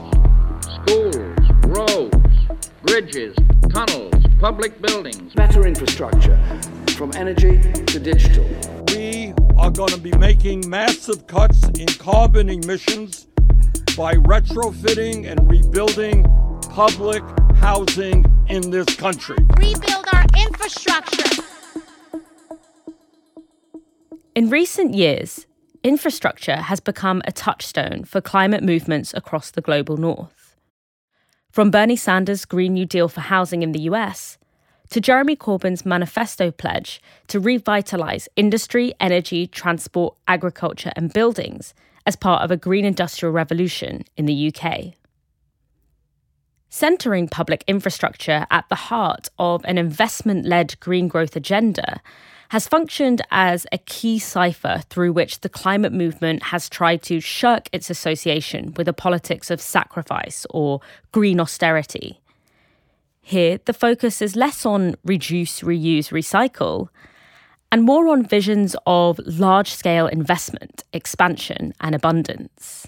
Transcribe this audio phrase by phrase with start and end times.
[0.61, 2.37] Schools, roads,
[2.83, 3.35] bridges,
[3.71, 5.33] tunnels, public buildings.
[5.33, 6.37] better infrastructure
[6.95, 8.45] from energy to digital.
[8.93, 13.25] We are going to be making massive cuts in carbon emissions
[13.97, 16.36] by retrofitting and rebuilding
[16.77, 17.23] public
[17.55, 19.35] housing in this country.
[19.57, 21.41] Rebuild our infrastructure.
[24.35, 25.47] In recent years,
[25.83, 30.55] infrastructure has become a touchstone for climate movements across the global north.
[31.49, 34.37] From Bernie Sanders' Green New Deal for housing in the US
[34.91, 41.73] to Jeremy Corbyn's manifesto pledge to revitalise industry, energy, transport, agriculture, and buildings
[42.05, 44.93] as part of a green industrial revolution in the UK.
[46.69, 52.01] Centering public infrastructure at the heart of an investment led green growth agenda
[52.49, 57.69] has functioned as a key cipher through which the climate movement has tried to shirk
[57.71, 62.19] its association with a politics of sacrifice or green austerity.
[63.21, 66.87] Here, the focus is less on reduce, reuse, recycle,
[67.71, 72.87] and more on visions of large scale investment, expansion, and abundance.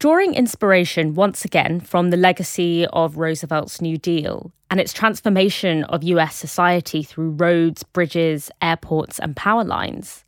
[0.00, 6.02] Drawing inspiration once again from the legacy of Roosevelt's New Deal and its transformation of
[6.02, 10.24] US society through roads, bridges, airports, and power lines,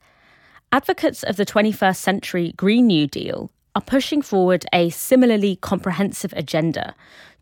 [0.72, 6.94] advocates of the 21st century Green New Deal are pushing forward a similarly comprehensive agenda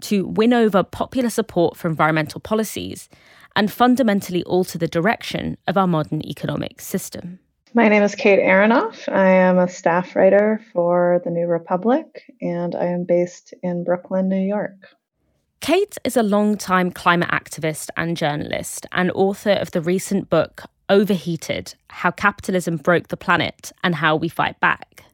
[0.02, 3.08] to win over popular support for environmental policies
[3.56, 7.40] and fundamentally alter the direction of our modern economic system.
[7.72, 9.08] My name is Kate Aronoff.
[9.08, 14.28] I am a staff writer for The New Republic, and I am based in Brooklyn,
[14.28, 14.74] New York.
[15.60, 21.74] Kate is a long-time climate activist and journalist, and author of the recent book Overheated
[21.90, 25.04] How Capitalism Broke the Planet and How We Fight Back.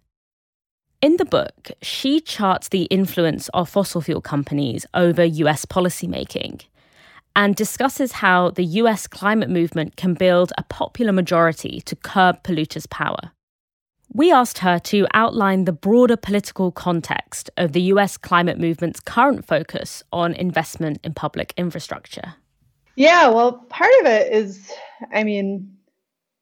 [1.02, 6.62] In the book, she charts the influence of fossil fuel companies over US policymaking
[7.36, 12.88] and discusses how the US climate movement can build a popular majority to curb polluters'
[12.88, 13.30] power.
[14.12, 19.44] We asked her to outline the broader political context of the US climate movement's current
[19.44, 22.34] focus on investment in public infrastructure.
[22.96, 24.72] Yeah, well, part of it is,
[25.12, 25.76] I mean,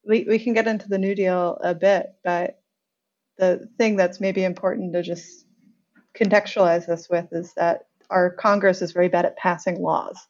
[0.06, 2.60] we, we can get into the New Deal a bit, but
[3.36, 5.44] the thing that's maybe important to just
[6.16, 10.28] contextualize this with is that our Congress is very bad at passing laws.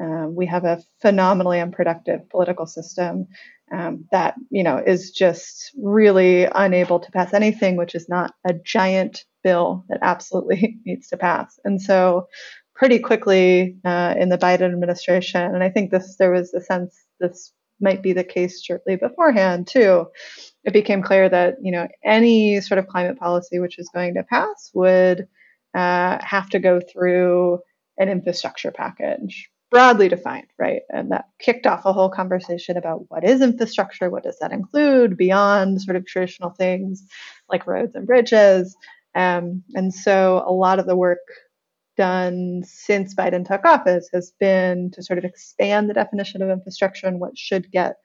[0.00, 3.28] Um, we have a phenomenally unproductive political system
[3.72, 8.52] um, that you know is just really unable to pass anything which is not a
[8.52, 11.58] giant bill that absolutely needs to pass.
[11.64, 12.28] And so,
[12.74, 17.04] pretty quickly uh, in the Biden administration, and I think this there was a sense
[17.20, 20.06] this might be the case shortly beforehand too.
[20.64, 24.24] It became clear that you know any sort of climate policy which is going to
[24.24, 25.28] pass would
[25.74, 27.60] uh, have to go through
[27.96, 30.82] an infrastructure package broadly defined, right?
[30.90, 35.16] And that kicked off a whole conversation about what is infrastructure, what does that include
[35.16, 37.04] beyond sort of traditional things
[37.48, 38.76] like roads and bridges.
[39.16, 41.18] Um, and so a lot of the work
[41.96, 47.08] done since Biden took office has been to sort of expand the definition of infrastructure
[47.08, 47.96] and what should get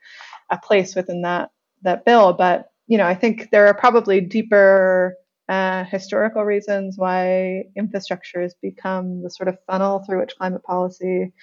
[0.49, 1.51] a place within that
[1.83, 2.33] that bill.
[2.33, 5.13] But you know, I think there are probably deeper
[5.49, 11.33] uh, historical reasons why infrastructure has become the sort of funnel through which climate policy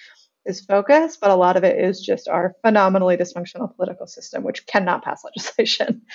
[0.47, 4.65] is focused, but a lot of it is just our phenomenally dysfunctional political system, which
[4.65, 6.01] cannot pass legislation.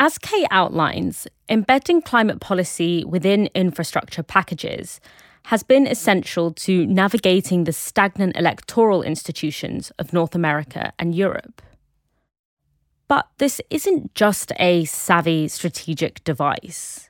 [0.00, 5.00] As Kate outlines, embedding climate policy within infrastructure packages
[5.46, 11.62] has been essential to navigating the stagnant electoral institutions of North America and Europe.
[13.08, 17.07] But this isn't just a savvy strategic device.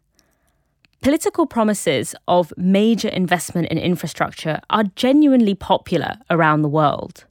[1.01, 7.25] Political promises of major investment in infrastructure are genuinely popular around the world.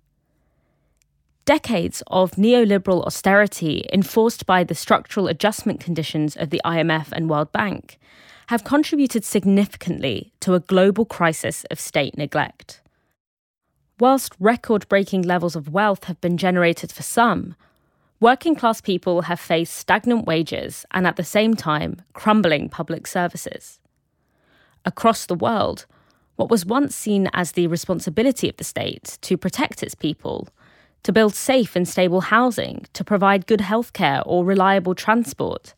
[1.44, 7.52] Decades of neoliberal austerity enforced by the structural adjustment conditions of the IMF and World
[7.52, 8.00] Bank
[8.48, 12.82] have contributed significantly to a global crisis of state neglect.
[14.00, 17.56] Whilst record breaking levels of wealth have been generated for some,
[18.20, 23.80] working class people have faced stagnant wages and at the same time crumbling public services.
[24.86, 25.86] Across the world,
[26.36, 30.48] what was once seen as the responsibility of the state to protect its people,
[31.04, 35.74] to build safe and stable housing, to provide good healthcare or reliable transport,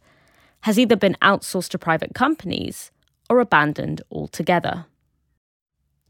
[0.62, 2.92] has either been outsourced to private companies
[3.30, 4.86] or abandoned altogether.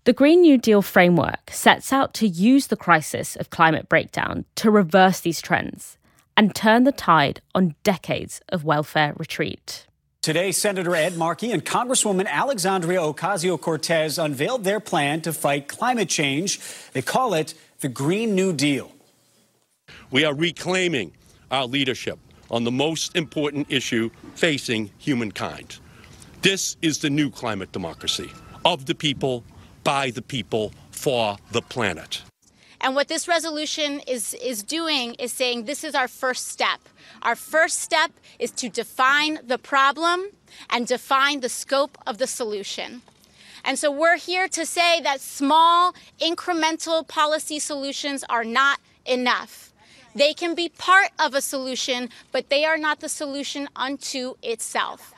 [0.05, 4.71] The Green New Deal framework sets out to use the crisis of climate breakdown to
[4.71, 5.98] reverse these trends
[6.39, 9.85] and turn the tide on decades of welfare retreat.
[10.21, 16.07] Today, Senator Ed Markey and Congresswoman Alexandria Ocasio Cortez unveiled their plan to fight climate
[16.07, 16.61] change.
[16.93, 18.89] They call it the Green New Deal.
[20.11, 21.11] We are reclaiming
[21.51, 22.17] our leadership
[22.49, 25.79] on the most important issue facing humankind.
[26.41, 28.31] This is the new climate democracy
[28.63, 29.43] of the people,
[29.83, 32.21] by the people, for the planet.
[32.81, 36.79] And what this resolution is, is doing is saying this is our first step.
[37.21, 40.27] Our first step is to define the problem
[40.69, 43.01] and define the scope of the solution.
[43.65, 49.73] And so we're here to say that small, incremental policy solutions are not enough.
[50.15, 55.13] They can be part of a solution, but they are not the solution unto itself.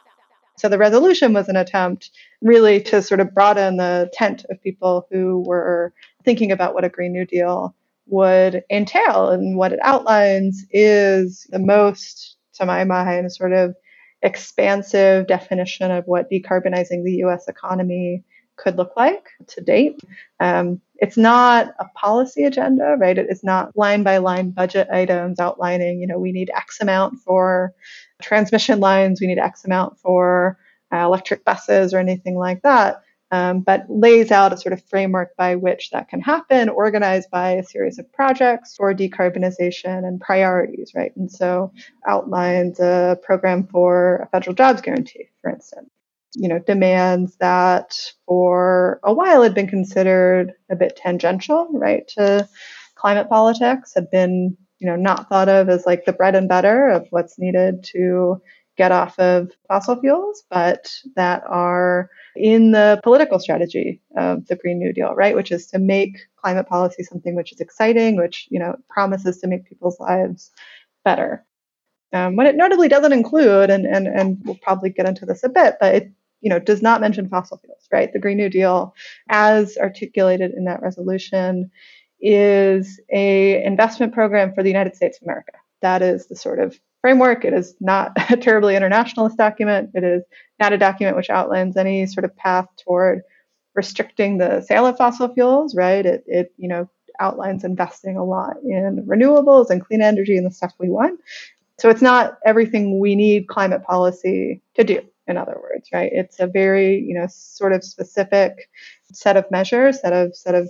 [0.58, 2.12] So the resolution was an attempt
[2.42, 6.90] really to sort of broaden the tent of people who were thinking about what a
[6.90, 7.76] Green New Deal
[8.08, 9.30] would entail.
[9.30, 13.76] And what it outlines is the most, to my mind, sort of
[14.22, 18.24] expansive definition of what decarbonizing the US economy
[18.58, 20.00] could look like to date.
[20.40, 23.18] Um, it's not a policy agenda, right?
[23.18, 27.20] It is not line by line budget items outlining, you know, we need X amount
[27.20, 27.74] for
[28.22, 30.60] transmission lines, we need X amount for
[30.94, 33.02] uh, electric buses or anything like that
[33.32, 37.52] um, but lays out a sort of framework by which that can happen, organized by
[37.52, 41.16] a series of projects for decarbonization and priorities, right?
[41.16, 41.72] And so
[42.06, 45.90] outlines a program for a federal jobs guarantee, for instance.
[46.34, 47.94] You know, demands that
[48.26, 52.48] for a while had been considered a bit tangential, right, to
[52.96, 56.90] climate politics, had been, you know, not thought of as like the bread and butter
[56.90, 58.42] of what's needed to
[58.78, 64.80] get off of fossil fuels, but that are in the political strategy of the Green
[64.80, 65.36] New Deal, right?
[65.36, 69.48] Which is to make climate policy something which is exciting, which, you know, promises to
[69.48, 70.52] make people's lives
[71.04, 71.46] better.
[72.14, 75.50] Um, what it notably doesn't include, and, and, and we'll probably get into this a
[75.50, 76.12] bit, but it
[76.42, 78.12] you know, does not mention fossil fuels, right?
[78.12, 78.94] The Green New Deal,
[79.30, 81.72] as articulated in that resolution,
[82.20, 85.54] is a investment program for the United States of America.
[85.82, 87.44] That is the sort of framework.
[87.44, 89.92] It is not a terribly internationalist document.
[89.94, 90.24] It is
[90.60, 93.22] not a document which outlines any sort of path toward
[93.74, 96.06] restricting the sale of fossil fuels, right?
[96.06, 96.90] It, it you know,
[97.20, 101.20] outlines investing a lot in renewables and clean energy and the stuff we want.
[101.80, 106.12] So it's not everything we need climate policy to do, in other words, right?
[106.14, 108.70] It's a very, you know, sort of specific
[109.14, 110.70] set of measures, set of set of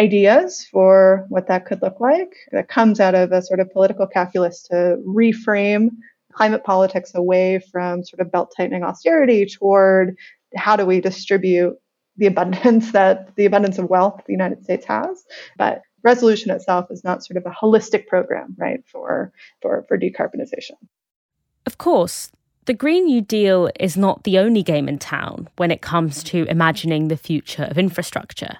[0.00, 2.32] ideas for what that could look like.
[2.52, 5.90] That comes out of a sort of political calculus to reframe
[6.32, 10.16] climate politics away from sort of belt tightening austerity toward
[10.56, 11.76] how do we distribute
[12.16, 15.24] the abundance that the abundance of wealth the United States has.
[15.58, 20.78] But resolution itself is not sort of a holistic program, right, for for, for decarbonization.
[21.66, 22.30] Of course,
[22.64, 26.44] the Green New Deal is not the only game in town when it comes to
[26.44, 28.58] imagining the future of infrastructure.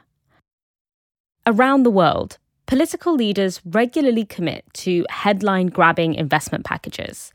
[1.47, 7.33] Around the world, political leaders regularly commit to headline grabbing investment packages,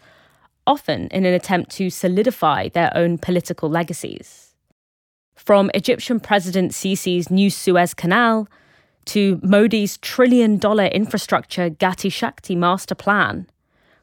[0.67, 4.53] often in an attempt to solidify their own political legacies.
[5.35, 8.47] From Egyptian President Sisi's new Suez Canal
[9.05, 13.47] to Modi's trillion dollar infrastructure Gati Shakti master plan,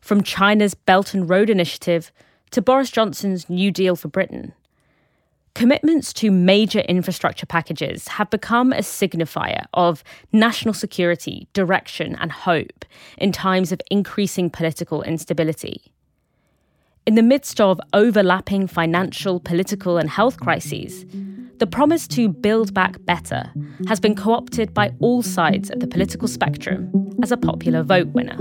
[0.00, 2.10] from China's Belt and Road Initiative
[2.50, 4.52] to Boris Johnson's New Deal for Britain.
[5.54, 12.86] Commitments to major infrastructure packages have become a signifier of national security, direction, and hope
[13.18, 15.92] in times of increasing political instability.
[17.04, 21.04] In the midst of overlapping financial, political, and health crises,
[21.58, 23.52] the promise to build back better
[23.88, 26.90] has been co opted by all sides of the political spectrum
[27.22, 28.36] as a popular vote winner.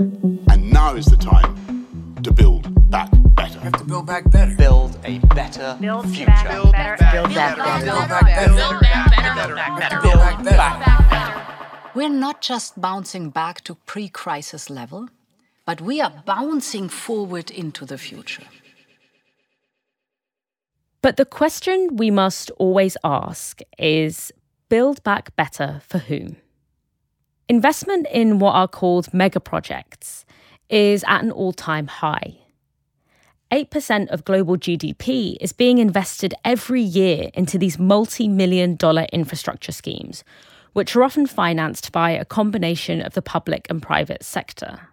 [0.50, 3.58] And now is the time to build back better.
[3.58, 4.54] We have to build back better.
[4.56, 4.71] Build
[5.04, 6.26] a better build future.
[6.26, 7.04] Back build better.
[7.12, 8.54] Build back better.
[8.54, 9.34] Build back better.
[9.34, 10.00] Build back better.
[10.00, 11.42] Build back better.
[11.94, 15.08] We're not just bouncing back to pre crisis level,
[15.66, 18.44] but we are bouncing forward into the future.
[21.02, 24.32] But the question we must always ask is
[24.68, 26.36] build back better for whom?
[27.48, 30.24] Investment in what are called mega projects
[30.70, 32.41] is at an all time high.
[33.52, 39.72] 8% of global GDP is being invested every year into these multi million dollar infrastructure
[39.72, 40.24] schemes,
[40.72, 44.88] which are often financed by a combination of the public and private sector.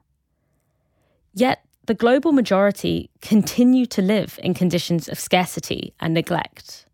[1.33, 6.85] Yet, the global majority continue to live in conditions of scarcity and neglect.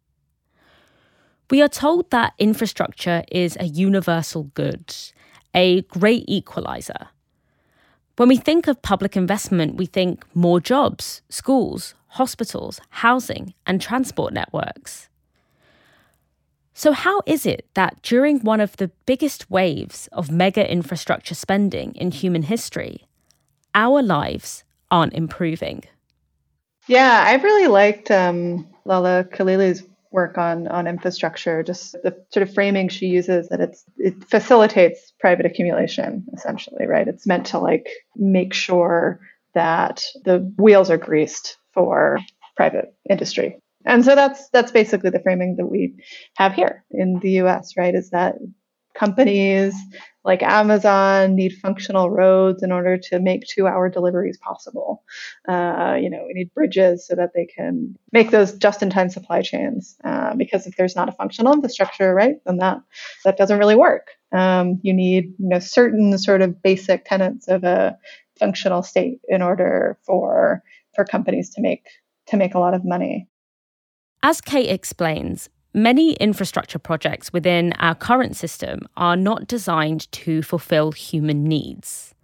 [1.50, 4.96] We are told that infrastructure is a universal good,
[5.56, 7.08] a great equalizer.
[8.18, 14.34] When we think of public investment, we think more jobs, schools, hospitals, housing, and transport
[14.34, 15.10] networks.
[16.74, 21.94] So, how is it that during one of the biggest waves of mega infrastructure spending
[21.96, 23.06] in human history,
[23.74, 25.84] our lives aren't improving?
[26.88, 29.84] Yeah, I've really liked um, Laleh Khalili's
[30.16, 31.62] work on on infrastructure.
[31.62, 37.08] Just the sort of framing she uses that it's it facilitates private accumulation essentially, right?
[37.08, 39.20] It's meant to like make sure
[39.54, 42.18] that the wheels are greased for
[42.56, 43.58] private industry.
[43.86, 45.96] And so that's that's basically the framing that we
[46.38, 47.94] have here in the US, right?
[47.94, 48.36] Is that
[48.96, 49.76] companies
[50.26, 55.04] like Amazon need functional roads in order to make two hour deliveries possible.
[55.48, 59.10] Uh, you know, we need bridges so that they can make those just in time
[59.10, 59.96] supply chains.
[60.04, 62.80] Uh, because if there's not a functional infrastructure, right, then that,
[63.24, 64.08] that doesn't really work.
[64.32, 67.96] Um, you need, you know, certain sort of basic tenets of a
[68.40, 70.64] functional state in order for,
[70.96, 71.86] for companies to make,
[72.28, 73.28] to make a lot of money.
[74.24, 80.94] As Kate explains, Many infrastructure projects within our current system are not designed to fulfill
[80.94, 82.16] human needs.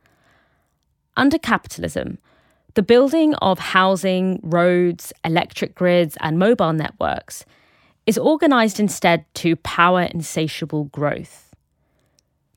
[1.18, 2.18] Under capitalism,
[2.76, 7.44] the building of housing, roads, electric grids, and mobile networks
[8.06, 11.54] is organized instead to power insatiable growth.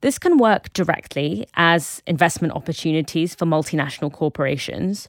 [0.00, 5.08] This can work directly as investment opportunities for multinational corporations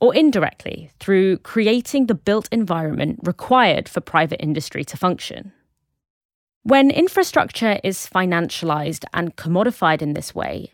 [0.00, 5.52] or indirectly through creating the built environment required for private industry to function.
[6.62, 10.72] When infrastructure is financialized and commodified in this way,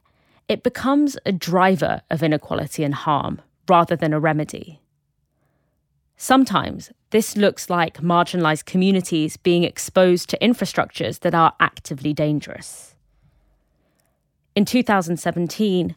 [0.49, 4.81] it becomes a driver of inequality and harm rather than a remedy.
[6.17, 12.95] Sometimes this looks like marginalized communities being exposed to infrastructures that are actively dangerous.
[14.55, 15.97] In 2017,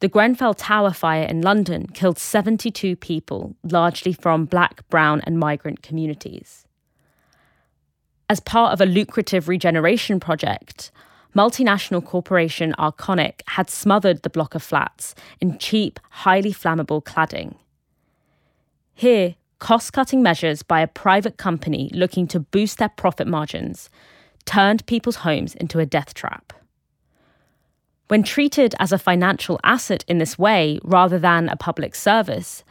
[0.00, 5.82] the Grenfell Tower fire in London killed 72 people, largely from black, brown, and migrant
[5.82, 6.66] communities.
[8.28, 10.90] As part of a lucrative regeneration project,
[11.34, 17.56] multinational corporation Arconic had smothered the block of flats in cheap, highly flammable cladding.
[18.92, 23.88] Here, cost cutting measures by a private company looking to boost their profit margins
[24.44, 26.52] turned people's homes into a death trap.
[28.08, 32.62] When treated as a financial asset in this way rather than a public service,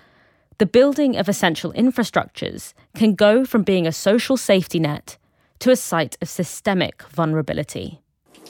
[0.59, 5.17] the building of essential infrastructures can go from being a social safety net
[5.59, 7.99] to a site of systemic vulnerability.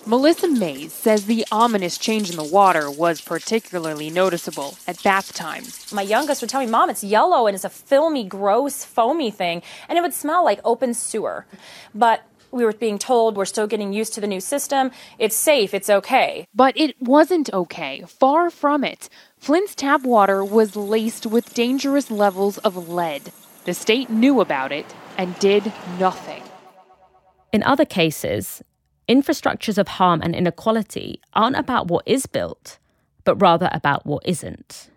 [0.06, 5.64] Melissa Mays says the ominous change in the water was particularly noticeable at bath time.
[5.92, 9.64] My youngest would tell me, Mom, it's yellow and it's a filmy, gross, foamy thing,
[9.90, 11.48] and it would smell like open sewer.
[11.96, 12.24] But
[12.56, 14.90] we were being told we're still getting used to the new system.
[15.20, 15.74] It's safe.
[15.74, 16.48] It's okay.
[16.56, 18.04] But it wasn't okay.
[18.08, 19.10] Far from it.
[19.38, 23.34] Flint's tap water was laced with dangerous levels of lead.
[23.66, 26.44] The state knew about it and did nothing.
[27.52, 28.64] In other cases,
[29.10, 32.80] infrastructures of harm and inequality aren't about what is built,
[33.26, 34.90] but rather about what isn't.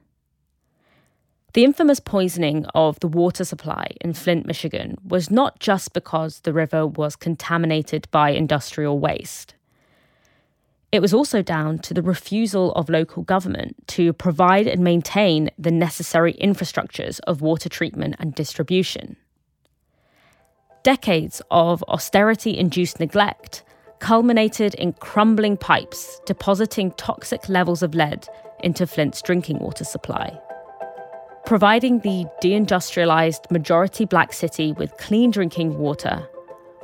[1.58, 6.52] The infamous poisoning of the water supply in Flint, Michigan was not just because the
[6.52, 9.56] river was contaminated by industrial waste.
[10.92, 15.72] It was also down to the refusal of local government to provide and maintain the
[15.72, 19.16] necessary infrastructures of water treatment and distribution.
[20.84, 23.64] Decades of austerity induced neglect
[23.98, 28.28] culminated in crumbling pipes depositing toxic levels of lead
[28.62, 30.38] into Flint's drinking water supply.
[31.47, 36.28] Providing the deindustrialized majority black city with clean drinking water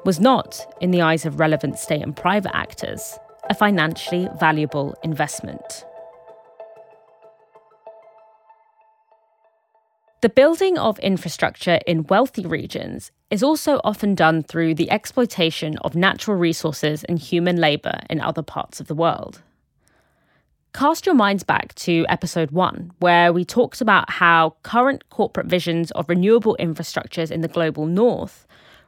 [0.05, 3.19] was not, in the eyes of relevant state and private actors,
[3.51, 5.85] a financially valuable investment.
[10.23, 15.95] The building of infrastructure in wealthy regions is also often done through the exploitation of
[15.95, 19.43] natural resources and human labour in other parts of the world.
[20.75, 25.93] Cast your minds back to episode one, where we talked about how current corporate visions
[25.93, 28.45] of renewable infrastructures in the global north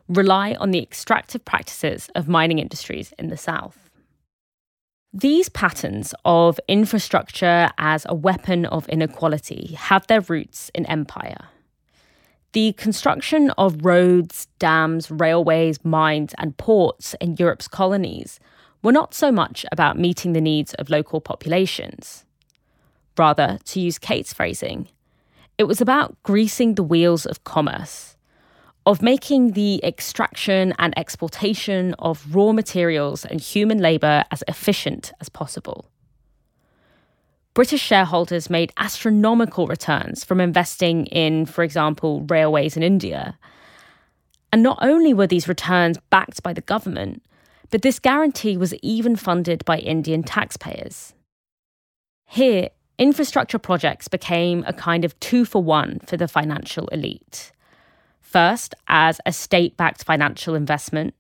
[0.09, 3.89] rely on the extractive practices of mining industries in the south.
[5.13, 11.51] These patterns of infrastructure as a weapon of inequality have their roots in empire.
[12.53, 18.41] The construction of roads, dams, railways, mines, and ports in Europe's colonies
[18.87, 22.25] were not so much about meeting the needs of local populations.
[23.19, 24.87] Rather, to use Kate's phrasing,
[25.59, 28.17] it was about greasing the wheels of commerce
[28.87, 35.29] of making the extraction and exportation of raw materials and human labour as efficient as
[35.29, 35.91] possible.
[37.55, 43.37] British shareholders made astronomical returns from investing in, for example, railways in India.
[44.53, 47.25] And not only were these returns backed by the government,
[47.71, 51.15] but this guarantee was even funded by Indian taxpayers.
[52.27, 57.53] Here, infrastructure projects became a kind of two for one for the financial elite.
[58.21, 61.15] First, as a state backed financial investment,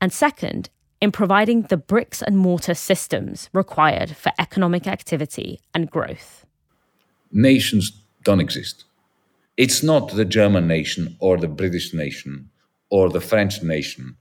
[0.00, 6.46] and second, in providing the bricks and mortar systems required for economic activity and growth.
[7.32, 7.92] Nations
[8.24, 8.84] don't exist.
[9.56, 12.50] It's not the German nation or the British nation
[12.90, 14.16] or the French nation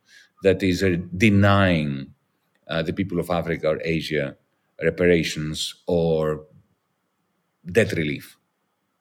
[0.46, 2.14] that is uh, denying
[2.68, 4.38] uh, the people of Africa or Asia
[4.90, 6.46] reparations or
[7.78, 8.38] debt relief,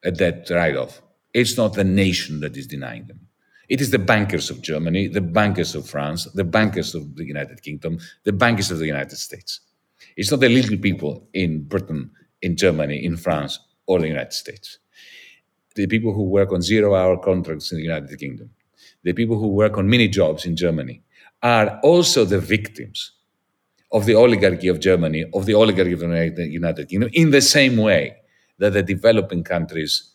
[0.02, 1.02] a debt write off.
[1.34, 3.20] It's not the nation that is denying them.
[3.68, 7.62] It is the bankers of Germany, the bankers of France, the bankers of the United
[7.62, 9.60] Kingdom, the bankers of the United States.
[10.16, 14.78] It's not the little people in Britain, in Germany, in France, or the United States.
[15.74, 18.50] The people who work on zero hour contracts in the United Kingdom,
[19.02, 21.03] the people who work on mini jobs in Germany,
[21.44, 23.12] are also the victims
[23.92, 27.76] of the oligarchy of Germany, of the oligarchy of the United Kingdom, in the same
[27.76, 28.16] way
[28.58, 30.10] that the developing countries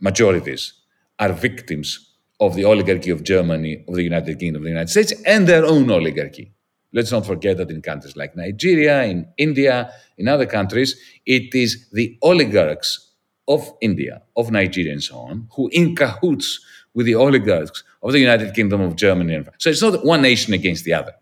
[0.00, 0.74] majorities
[1.18, 5.12] are victims of the oligarchy of Germany, of the United Kingdom, of the United States,
[5.24, 6.52] and their own oligarchy.
[6.92, 11.88] Let's not forget that in countries like Nigeria, in India, in other countries, it is
[11.90, 13.12] the oligarchs
[13.46, 16.60] of India, of Nigeria, and so on, who in cahoots
[16.92, 19.34] with the oligarchs of the United Kingdom, of Germany.
[19.34, 21.14] And so it's not one nation against the other.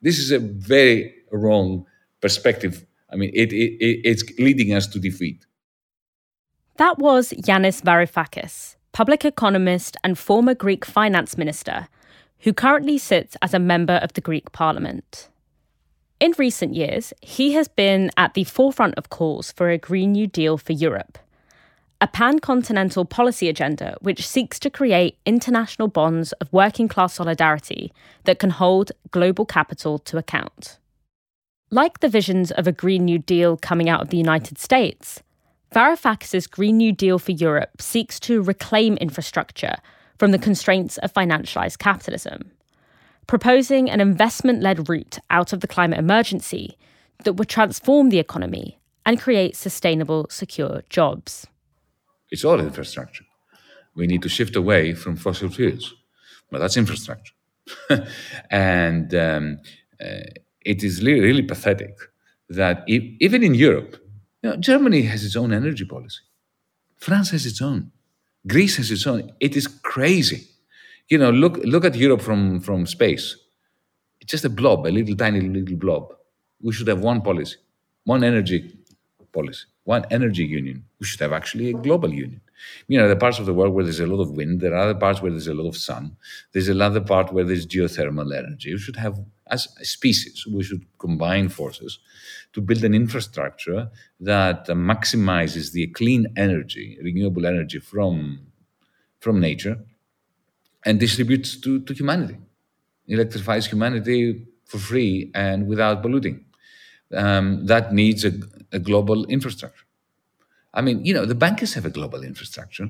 [0.00, 1.84] This is a very wrong
[2.20, 2.86] perspective.
[3.12, 5.44] I mean, it, it, it's leading us to defeat.
[6.76, 11.88] That was Yanis Varoufakis, public economist and former Greek finance minister,
[12.40, 15.28] who currently sits as a member of the Greek parliament.
[16.20, 20.26] In recent years, he has been at the forefront of calls for a Green New
[20.26, 21.18] Deal for Europe,
[22.00, 27.92] a pan continental policy agenda which seeks to create international bonds of working class solidarity
[28.24, 30.78] that can hold global capital to account.
[31.70, 35.22] Like the visions of a Green New Deal coming out of the United States,
[35.74, 39.76] Varoufakis' Green New Deal for Europe seeks to reclaim infrastructure
[40.18, 42.50] from the constraints of financialized capitalism,
[43.26, 46.76] proposing an investment led route out of the climate emergency
[47.24, 51.46] that would transform the economy and create sustainable, secure jobs.
[52.30, 53.24] It's all infrastructure.
[53.94, 55.94] We need to shift away from fossil fuels.
[56.50, 57.34] Well, that's infrastructure.
[58.50, 59.58] and um,
[60.00, 60.26] uh,
[60.64, 61.96] it is really, really pathetic
[62.48, 63.96] that if, even in Europe,
[64.42, 66.20] you know, Germany has its own energy policy.
[66.96, 67.90] France has its own.
[68.46, 69.32] Greece has its own.
[69.40, 70.46] It is crazy.
[71.08, 73.36] You know, look look at Europe from, from space.
[74.20, 76.14] It's just a blob, a little tiny little blob.
[76.60, 77.56] We should have one policy,
[78.04, 78.76] one energy
[79.32, 80.84] policy, one energy union.
[80.98, 82.40] We should have actually a global union.
[82.88, 84.88] You know, the parts of the world where there's a lot of wind, there are
[84.88, 86.16] other parts where there's a lot of sun,
[86.52, 88.72] there's another part where there's geothermal energy.
[88.72, 89.18] We should have
[89.48, 92.00] as a species, we should combine forces
[92.52, 98.40] to build an infrastructure that maximizes the clean energy, renewable energy from,
[99.20, 99.78] from nature,
[100.84, 102.38] and distributes to, to humanity,
[103.06, 106.45] electrifies humanity for free and without polluting.
[107.14, 108.32] Um, that needs a,
[108.72, 109.84] a global infrastructure.
[110.74, 112.88] I mean, you know, the bankers have a global infrastructure.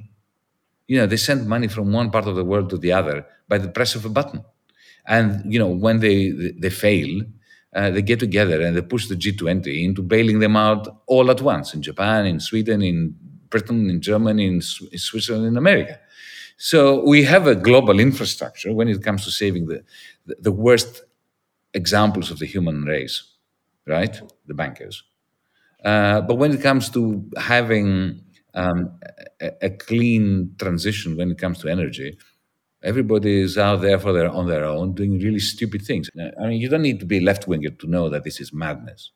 [0.88, 3.59] You know, they send money from one part of the world to the other by
[3.59, 4.44] the press of a button.
[5.07, 7.22] And, you know, when they, they fail,
[7.74, 11.42] uh, they get together and they push the G20 into bailing them out all at
[11.42, 13.14] once in Japan, in Sweden, in
[13.50, 14.55] Britain, in Germany, in,
[14.92, 16.00] in Switzerland, in America.
[16.57, 19.85] So we have a global infrastructure when it comes to saving the,
[20.24, 21.02] the, the worst
[21.74, 23.22] examples of the human race,
[23.87, 24.20] right?
[24.46, 25.03] The bankers.
[25.85, 28.20] Uh, but when it comes to having
[28.55, 28.99] um,
[29.40, 32.18] a, a, clean transition when it comes to energy,
[32.83, 36.09] everybody is out there for their on their own doing really stupid things.
[36.40, 39.12] I mean, you don't need to be left winger to know that this is madness.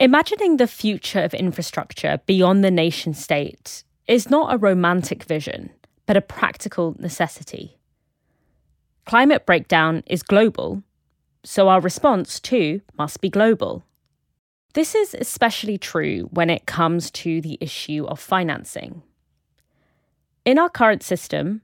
[0.00, 5.70] Imagining the future of infrastructure beyond the nation state is not a romantic vision,
[6.06, 7.78] but a practical necessity.
[9.06, 10.82] Climate breakdown is global,
[11.46, 13.84] so our response too must be global.
[14.74, 19.04] This is especially true when it comes to the issue of financing.
[20.44, 21.62] In our current system,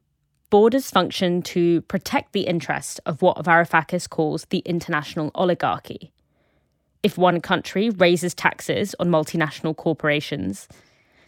[0.50, 6.12] borders function to protect the interest of what Varoufakis calls the international oligarchy.
[7.02, 10.68] If one country raises taxes on multinational corporations,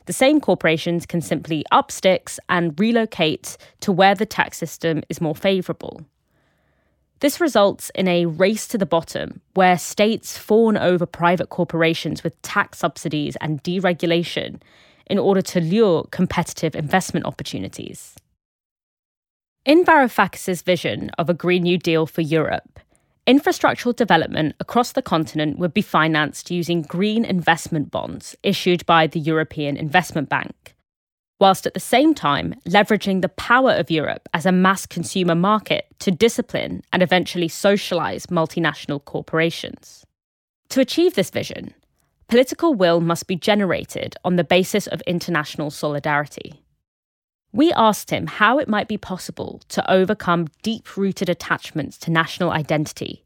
[0.07, 5.21] the same corporations can simply up sticks and relocate to where the tax system is
[5.21, 6.07] more favourable.
[7.21, 12.41] This results in a race to the bottom where states fawn over private corporations with
[12.43, 14.61] tax subsidies and deregulation
[15.07, 18.15] in order to lure competitive investment opportunities.
[19.65, 22.81] In Varoufakis' vision of a Green New Deal for Europe,
[23.27, 29.21] infrastructural development across the continent would be financed using green investment bonds issued by the
[29.21, 30.74] European Investment Bank
[31.41, 35.87] whilst at the same time leveraging the power of Europe as a mass consumer market
[35.99, 40.05] to discipline and eventually socialise multinational corporations.
[40.71, 41.75] To achieve this vision,
[42.29, 46.63] political will must be generated on the basis of international solidarity.
[47.53, 52.51] We asked him how it might be possible to overcome deep rooted attachments to national
[52.51, 53.25] identity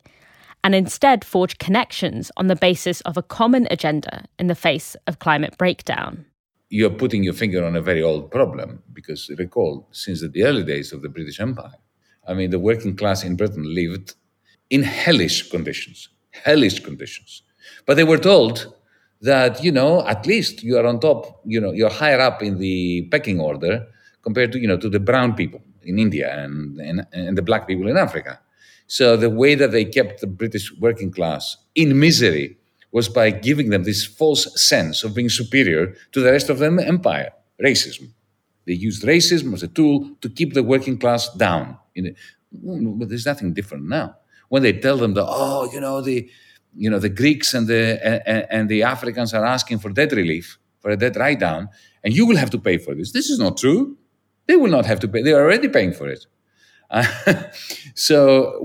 [0.64, 5.18] and instead forge connections on the basis of a common agenda in the face of
[5.18, 6.26] climate breakdown
[6.70, 10.92] you're putting your finger on a very old problem because recall, since the early days
[10.92, 11.78] of the British Empire,
[12.26, 14.14] I mean, the working class in Britain lived
[14.70, 17.42] in hellish conditions, hellish conditions.
[17.86, 18.74] But they were told
[19.22, 22.58] that, you know, at least you are on top, you know, you're higher up in
[22.58, 23.86] the pecking order
[24.22, 27.66] compared to, you know, to the brown people in India and, and, and the black
[27.66, 28.38] people in Africa.
[28.86, 32.58] So the way that they kept the British working class in misery
[32.98, 36.68] was by giving them this false sense of being superior to the rest of the
[36.94, 37.30] empire
[37.68, 38.06] racism.
[38.66, 41.64] They used racism as a tool to keep the working class down.
[42.98, 44.08] But there's nothing different now.
[44.52, 46.18] When they tell them that, oh, you know, the,
[46.84, 47.82] you know, the Greeks and the,
[48.32, 51.68] and, and the Africans are asking for debt relief, for a debt write down,
[52.02, 53.12] and you will have to pay for this.
[53.12, 53.96] This is not true.
[54.48, 55.22] They will not have to pay.
[55.22, 56.26] They are already paying for it.
[56.90, 57.06] Uh,
[57.94, 58.18] so,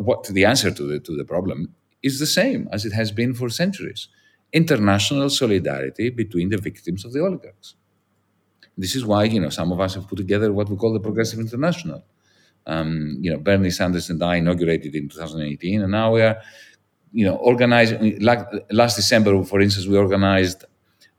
[0.08, 1.60] what the answer to the to the problem
[2.08, 4.08] is the same as it has been for centuries
[4.54, 7.76] international solidarity between the victims of the oligarchs.
[8.78, 11.00] This is why, you know, some of us have put together what we call the
[11.00, 12.04] Progressive International.
[12.66, 16.42] Um, you know, Bernie Sanders and I inaugurated in 2018, and now we are,
[17.12, 18.20] you know, organizing.
[18.22, 20.64] Last December, for instance, we organized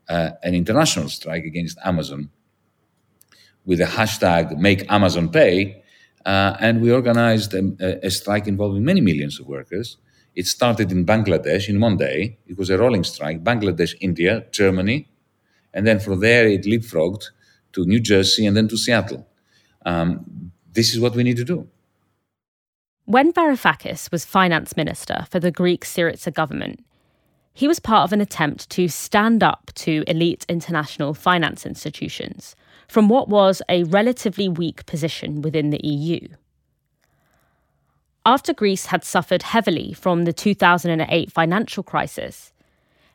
[0.09, 2.29] uh, an international strike against Amazon
[3.65, 5.83] with the hashtag Make Amazon Pay,
[6.25, 9.97] uh, and we organized a, a, strike involving many millions of workers
[10.35, 12.37] it started in Bangladesh in one day.
[12.47, 15.07] It was a rolling strike Bangladesh, India, Germany.
[15.73, 17.29] And then from there, it leapfrogged
[17.73, 19.27] to New Jersey and then to Seattle.
[19.85, 21.67] Um, this is what we need to do.
[23.05, 26.83] When Varoufakis was finance minister for the Greek Syriza government,
[27.53, 32.55] he was part of an attempt to stand up to elite international finance institutions
[32.87, 36.27] from what was a relatively weak position within the EU.
[38.27, 42.51] After Greece had suffered heavily from the 2008 financial crisis,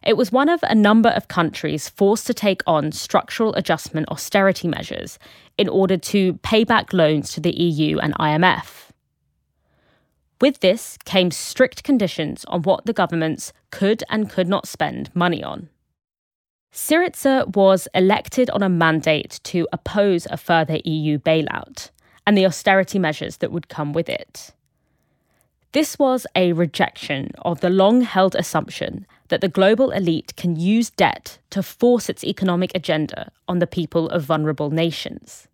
[0.04, 4.68] it was one of a number of countries forced to take on structural adjustment austerity
[4.68, 5.18] measures
[5.58, 8.90] in order to pay back loans to the EU and IMF.
[10.40, 15.42] With this came strict conditions on what the governments could and could not spend money
[15.42, 15.70] on.
[16.72, 21.90] Syriza was elected on a mandate to oppose a further EU bailout
[22.24, 24.52] and the austerity measures that would come with it.
[25.72, 30.90] This was a rejection of the long held assumption that the global elite can use
[30.90, 35.46] debt to force its economic agenda on the people of vulnerable nations.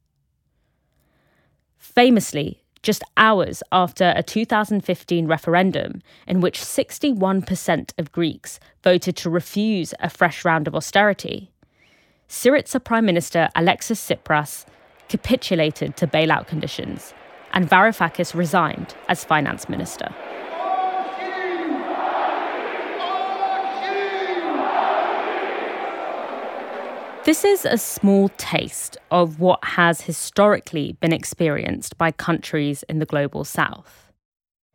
[1.76, 9.92] Famously, just hours after a 2015 referendum in which 61% of Greeks voted to refuse
[10.00, 11.50] a fresh round of austerity,
[12.29, 14.64] Syriza Prime Minister Alexis Tsipras
[15.09, 17.12] capitulated to bailout conditions,
[17.56, 20.14] and Varoufakis resigned as finance minister.
[27.24, 33.06] This is a small taste of what has historically been experienced by countries in the
[33.06, 34.12] global south.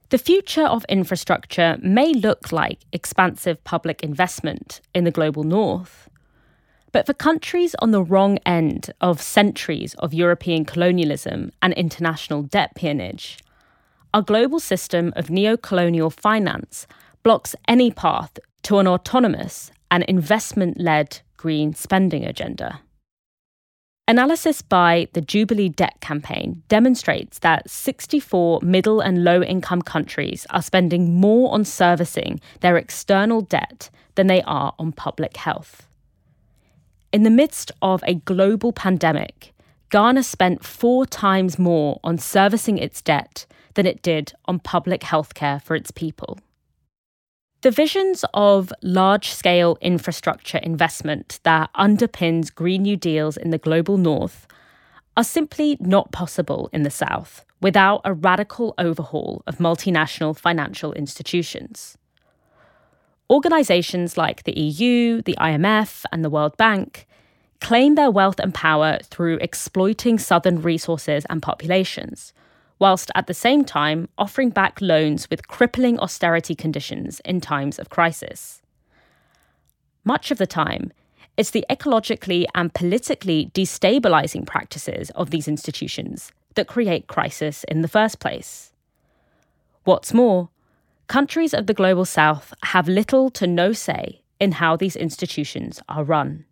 [0.09, 6.09] The future of infrastructure may look like expansive public investment in the global north,
[6.91, 12.75] but for countries on the wrong end of centuries of European colonialism and international debt
[12.75, 13.39] peonage,
[14.13, 16.85] our global system of neo colonial finance
[17.23, 22.81] blocks any path to an autonomous and investment led green spending agenda.
[24.07, 30.61] Analysis by the Jubilee Debt Campaign demonstrates that 64 middle and low income countries are
[30.61, 35.87] spending more on servicing their external debt than they are on public health.
[37.11, 39.53] In the midst of a global pandemic,
[39.89, 45.61] Ghana spent four times more on servicing its debt than it did on public healthcare
[45.61, 46.39] for its people.
[47.63, 53.97] The visions of large scale infrastructure investment that underpins Green New Deals in the global
[53.97, 54.47] north
[55.17, 61.97] are simply not possible in the south without a radical overhaul of multinational financial institutions.
[63.31, 67.07] Organisations like the EU, the IMF, and the World Bank
[67.61, 72.33] claim their wealth and power through exploiting southern resources and populations
[72.77, 77.91] whilst at the same time offering back loans with crippling austerity conditions in times of
[77.91, 78.61] crisis.
[80.03, 80.91] Much of the time,
[81.37, 87.87] it's the ecologically and politically destabilizing practices of these institutions that create crisis in the
[87.87, 88.73] first place.
[89.83, 90.49] What's more,
[91.11, 96.05] countries of the global south have little to no say in how these institutions are
[96.05, 96.45] run.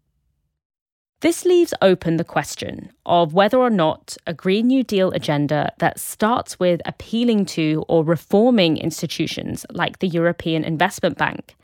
[1.22, 5.98] This leaves open the question of whether or not a Green New Deal agenda that
[5.98, 11.56] starts with appealing to or reforming institutions like the European Investment Bank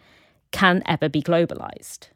[0.54, 2.08] can ever be globalized.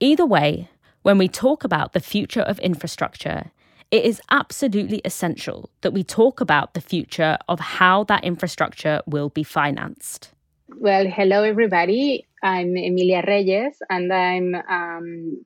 [0.00, 0.68] Either way,
[1.02, 3.52] when we talk about the future of infrastructure,
[3.90, 9.28] it is absolutely essential that we talk about the future of how that infrastructure will
[9.30, 10.30] be financed.
[10.78, 12.26] Well, hello, everybody.
[12.42, 15.44] I'm Emilia Reyes, and I'm um,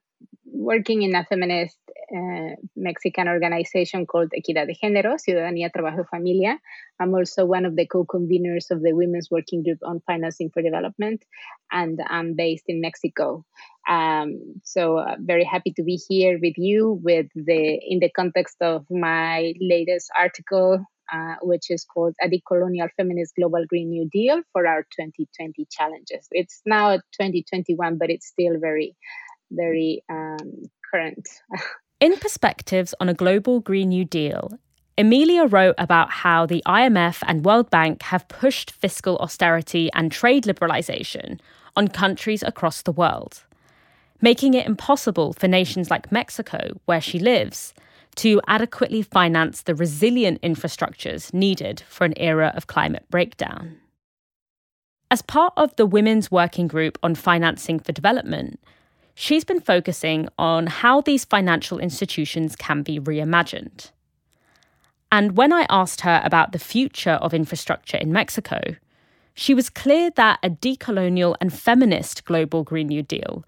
[0.55, 1.77] working in a feminist
[2.14, 6.61] uh, Mexican organization called Equidad de Género, Ciudadanía, Trabajo, Familia.
[7.01, 11.23] I'm also one of the co-conveners of the Women's Working Group on Financing for Development,
[11.73, 13.45] and I'm based in Mexico.
[13.88, 18.57] Um, so uh, very happy to be here with you with the in the context
[18.61, 24.43] of my latest article, uh, which is called A Decolonial Feminist Global Green New Deal
[24.53, 26.29] for our 2020 challenges.
[26.31, 28.97] It's now 2021, but it's still very
[29.55, 31.29] very um, current.
[32.01, 34.59] In Perspectives on a Global Green New Deal,
[34.97, 40.45] Emilia wrote about how the IMF and World Bank have pushed fiscal austerity and trade
[40.45, 41.40] liberalization
[41.77, 43.45] on countries across the world,
[44.21, 47.75] making it impossible for nations like Mexico, where she lives,
[48.17, 53.77] to adequately finance the resilient infrastructures needed for an era of climate breakdown.
[55.11, 58.61] As part of the Women's Working Group on Financing for Development,
[59.14, 63.90] she's been focusing on how these financial institutions can be reimagined.
[65.11, 68.61] And when I asked her about the future of infrastructure in Mexico,
[69.35, 73.44] she was clear that a decolonial and feminist global Green New Deal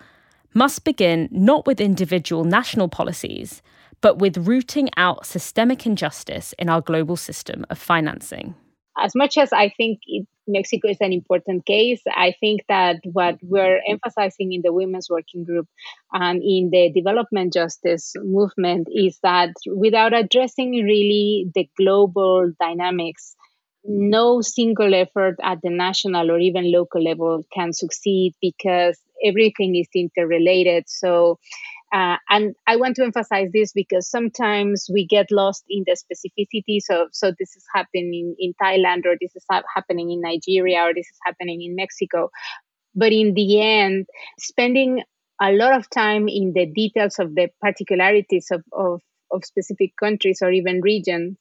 [0.55, 3.63] must begin not with individual national policies,
[4.01, 8.55] but with rooting out systemic injustice in our global system of financing.
[8.99, 12.01] As much as I think it Mexico is an important case.
[12.07, 15.69] I think that what we're emphasizing in the Women's Working Group
[16.13, 23.35] and in the development justice movement is that without addressing really the global dynamics,
[23.85, 29.89] no single effort at the national or even local level can succeed because everything is
[29.95, 30.85] interrelated.
[30.89, 31.39] So
[31.97, 36.91] uh, and I want to emphasize this because sometimes we get lost in the specificities
[36.91, 40.93] of, so this is happening in Thailand, or this is ha- happening in Nigeria, or
[40.93, 42.29] this is happening in Mexico.
[42.95, 44.07] But in the end,
[44.39, 45.05] spending
[45.41, 50.41] a lot of time in the details of the particularities of, of, of specific countries
[50.43, 51.39] or even regions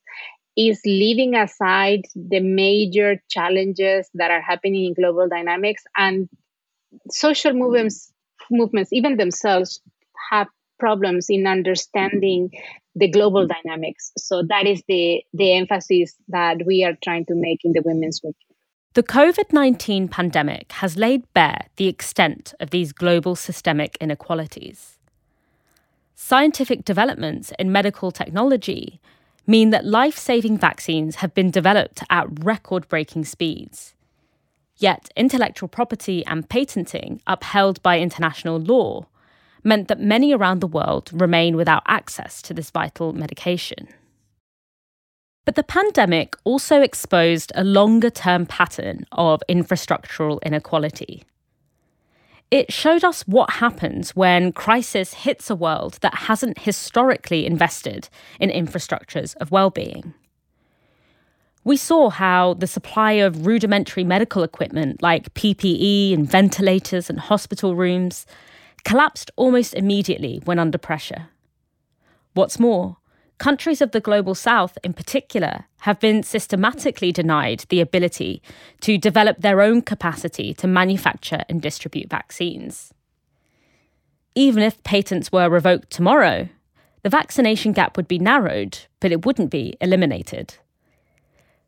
[0.55, 6.29] is leaving aside the major challenges that are happening in global dynamics and
[7.09, 8.11] social movements
[8.51, 9.81] movements even themselves
[10.32, 10.47] have
[10.80, 12.49] problems in understanding
[12.95, 13.49] the global mm.
[13.49, 17.82] dynamics so that is the the emphasis that we are trying to make in the
[17.86, 18.36] women's work
[18.95, 24.97] the COVID 19 pandemic has laid bare the extent of these global systemic inequalities.
[26.15, 29.01] Scientific developments in medical technology
[29.45, 33.95] mean that life saving vaccines have been developed at record breaking speeds.
[34.78, 39.08] Yet, intellectual property and patenting, upheld by international law,
[39.65, 43.88] meant that many around the world remain without access to this vital medication.
[45.43, 51.23] But the pandemic also exposed a longer term pattern of infrastructural inequality.
[52.51, 58.08] It showed us what happens when crisis hits a world that hasn't historically invested
[58.39, 60.13] in infrastructures of well-being.
[61.63, 67.75] We saw how the supply of rudimentary medical equipment like PPE and ventilators and hospital
[67.75, 68.28] rooms
[68.86, 71.28] collapsed almost immediately when under pressure.
[72.34, 72.98] What's more,
[73.39, 78.41] countries of the global south in particular have been systematically denied the ability
[78.82, 82.93] to develop their own capacity to manufacture and distribute vaccines.
[84.36, 86.48] Even if patents were revoked tomorrow,
[87.04, 90.56] the vaccination gap would be narrowed, but it wouldn't be eliminated.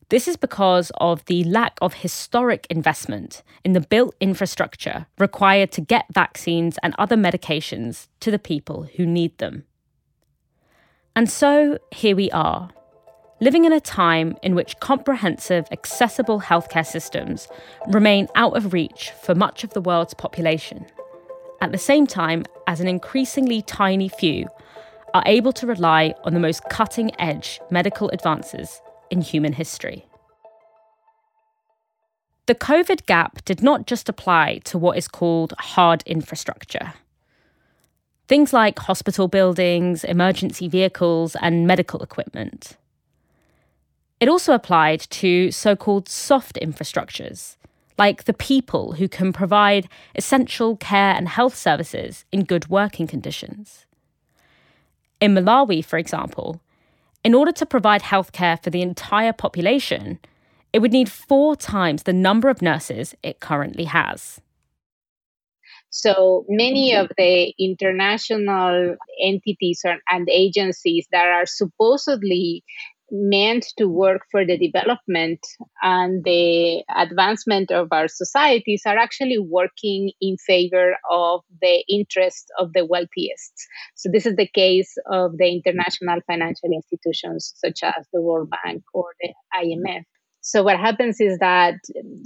[0.09, 5.81] This is because of the lack of historic investment in the built infrastructure required to
[5.81, 9.65] get vaccines and other medications to the people who need them.
[11.13, 12.69] And so here we are,
[13.41, 17.49] living in a time in which comprehensive, accessible healthcare systems
[17.87, 20.85] remain out of reach for much of the world's population,
[21.59, 24.47] at the same time as an increasingly tiny few
[25.13, 30.05] are able to rely on the most cutting edge medical advances in human history.
[32.47, 36.93] The COVID gap did not just apply to what is called hard infrastructure.
[38.27, 42.77] Things like hospital buildings, emergency vehicles, and medical equipment.
[44.19, 47.57] It also applied to so called soft infrastructures,
[47.97, 53.85] like the people who can provide essential care and health services in good working conditions.
[55.19, 56.61] In Malawi, for example,
[57.23, 60.19] in order to provide healthcare for the entire population,
[60.73, 64.39] it would need four times the number of nurses it currently has.
[65.89, 72.63] So many of the international entities and agencies that are supposedly
[73.11, 75.39] meant to work for the development
[75.81, 82.73] and the advancement of our societies are actually working in favor of the interests of
[82.73, 83.53] the wealthiest.
[83.95, 88.83] So, this is the case of the international financial institutions such as the World Bank
[88.93, 90.03] or the IMF.
[90.47, 91.75] So what happens is that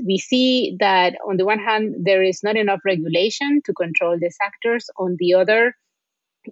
[0.06, 4.38] we see that on the one hand, there is not enough regulation to control these
[4.40, 4.86] actors.
[5.00, 5.74] On the other,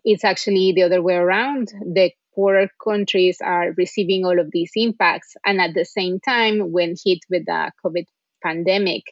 [0.04, 1.70] it's actually the other way around.
[1.82, 5.36] The poorer countries are receiving all of these impacts.
[5.46, 8.06] And at the same time, when hit with the COVID
[8.42, 9.04] pandemic,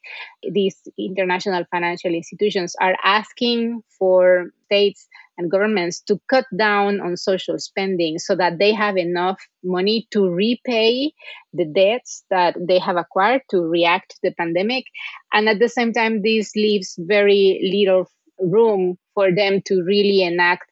[0.49, 7.59] these international financial institutions are asking for states and governments to cut down on social
[7.59, 11.11] spending so that they have enough money to repay
[11.53, 14.85] the debts that they have acquired to react to the pandemic.
[15.31, 20.69] And at the same time, this leaves very little room for them to really enact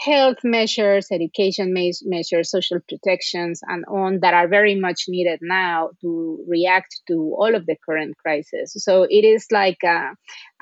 [0.00, 6.42] health measures, education measures, social protections, and on that are very much needed now to
[6.48, 8.74] react to all of the current crisis.
[8.78, 10.12] So it is like a,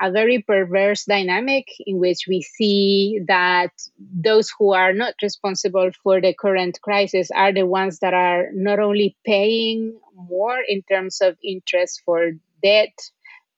[0.01, 6.19] a very perverse dynamic in which we see that those who are not responsible for
[6.19, 11.37] the current crisis are the ones that are not only paying more in terms of
[11.41, 12.31] interest for
[12.61, 12.91] debt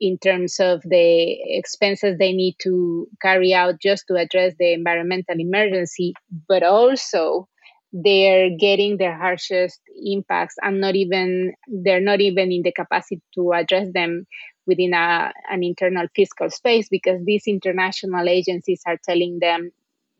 [0.01, 5.39] in terms of the expenses they need to carry out just to address the environmental
[5.39, 6.13] emergency,
[6.49, 7.47] but also
[7.93, 13.53] they're getting the harshest impacts and not even they're not even in the capacity to
[13.53, 14.25] address them
[14.65, 19.71] within a, an internal fiscal space because these international agencies are telling them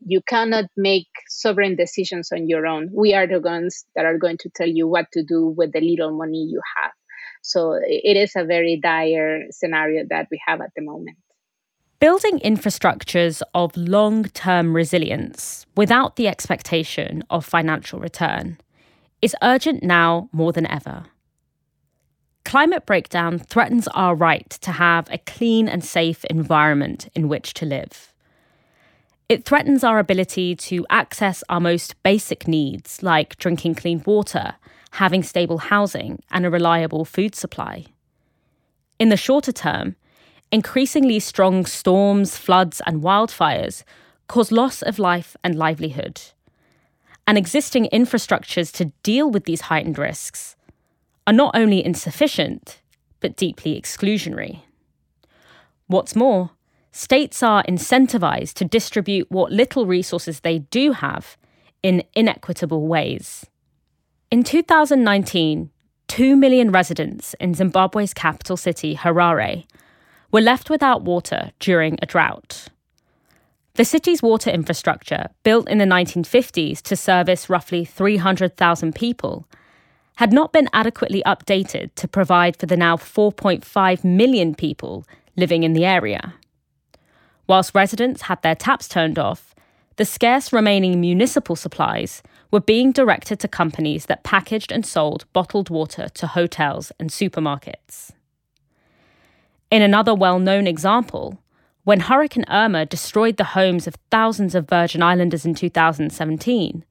[0.04, 2.88] you cannot make sovereign decisions on your own.
[2.92, 5.80] We are the ones that are going to tell you what to do with the
[5.80, 6.92] little money you have.
[7.42, 11.18] So it is a very dire scenario that we have at the moment.
[11.98, 18.58] Building infrastructures of long term resilience without the expectation of financial return
[19.20, 21.04] is urgent now more than ever.
[22.44, 27.66] Climate breakdown threatens our right to have a clean and safe environment in which to
[27.66, 28.12] live.
[29.28, 34.54] It threatens our ability to access our most basic needs like drinking clean water
[34.92, 37.84] having stable housing and a reliable food supply.
[38.98, 39.96] In the shorter term,
[40.50, 43.84] increasingly strong storms, floods, and wildfires
[44.28, 46.20] cause loss of life and livelihood.
[47.26, 50.56] And existing infrastructures to deal with these heightened risks
[51.26, 52.82] are not only insufficient,
[53.20, 54.60] but deeply exclusionary.
[55.86, 56.50] What's more,
[56.90, 61.38] states are incentivized to distribute what little resources they do have
[61.82, 63.46] in inequitable ways.
[64.32, 65.68] In 2019,
[66.08, 69.66] 2 million residents in Zimbabwe's capital city, Harare,
[70.30, 72.68] were left without water during a drought.
[73.74, 79.46] The city's water infrastructure, built in the 1950s to service roughly 300,000 people,
[80.16, 85.04] had not been adequately updated to provide for the now 4.5 million people
[85.36, 86.32] living in the area.
[87.46, 89.51] Whilst residents had their taps turned off,
[89.96, 95.70] the scarce remaining municipal supplies were being directed to companies that packaged and sold bottled
[95.70, 98.12] water to hotels and supermarkets.
[99.70, 101.38] In another well known example,
[101.84, 106.84] when Hurricane Irma destroyed the homes of thousands of Virgin Islanders in 2017,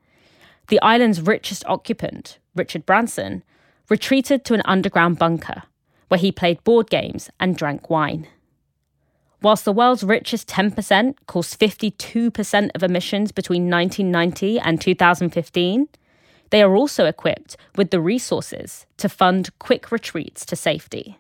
[0.68, 3.44] the island's richest occupant, Richard Branson,
[3.90, 5.64] retreated to an underground bunker
[6.08, 8.28] where he played board games and drank wine.
[9.42, 15.88] Whilst the world's richest 10% caused 52% of emissions between 1990 and 2015,
[16.52, 21.18] they are also equipped with the resources to fund quick retreats to safety.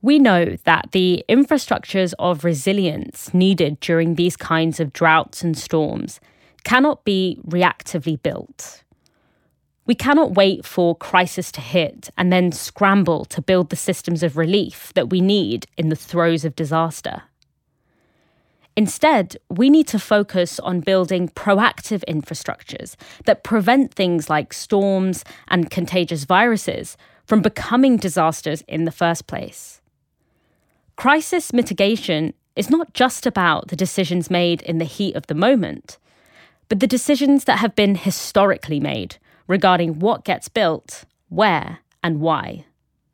[0.00, 6.20] We know that the infrastructures of resilience needed during these kinds of droughts and storms
[6.62, 8.84] cannot be reactively built.
[9.88, 14.36] We cannot wait for crisis to hit and then scramble to build the systems of
[14.36, 17.22] relief that we need in the throes of disaster.
[18.76, 25.70] Instead, we need to focus on building proactive infrastructures that prevent things like storms and
[25.70, 29.80] contagious viruses from becoming disasters in the first place.
[30.96, 35.96] Crisis mitigation is not just about the decisions made in the heat of the moment,
[36.68, 39.16] but the decisions that have been historically made
[39.48, 42.64] regarding what gets built, where, and why.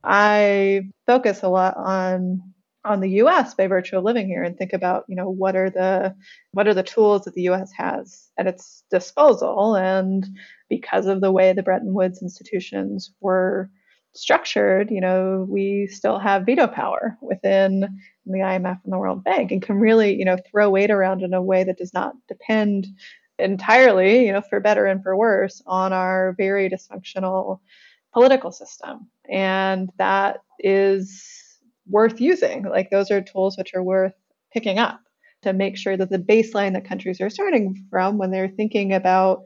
[0.02, 2.42] I focus a lot on
[2.84, 5.70] on the US by virtue of living here and think about, you know, what are
[5.70, 6.14] the
[6.52, 10.26] what are the tools that the US has at its disposal and
[10.68, 13.70] because of the way the Bretton Woods institutions were
[14.14, 19.50] structured, you know, we still have veto power within the IMF and the World Bank
[19.50, 22.86] and can really, you know, throw weight around in a way that does not depend
[23.38, 27.60] entirely, you know, for better and for worse, on our very dysfunctional
[28.12, 29.10] political system.
[29.30, 31.22] And that is
[31.88, 32.64] worth using.
[32.64, 34.14] Like those are tools which are worth
[34.52, 35.00] picking up
[35.42, 39.42] to make sure that the baseline that countries are starting from when they're thinking about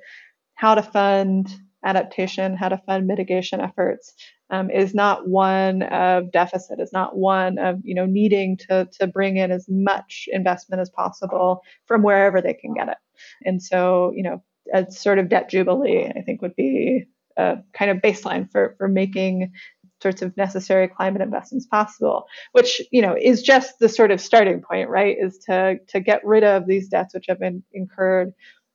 [0.55, 1.49] how to fund
[1.84, 4.12] adaptation, how to fund mitigation efforts,
[4.51, 9.07] um, is not one of deficit, is not one of you know needing to to
[9.07, 12.97] bring in as much investment as possible from wherever they can get it.
[13.45, 14.43] And so you know
[14.73, 17.07] a sort of debt jubilee, I think, would be
[17.37, 19.53] a kind of baseline for for making
[20.03, 24.62] sorts of necessary climate investments possible, which you know is just the sort of starting
[24.62, 25.16] point, right?
[25.19, 28.33] Is to to get rid of these debts which have been incurred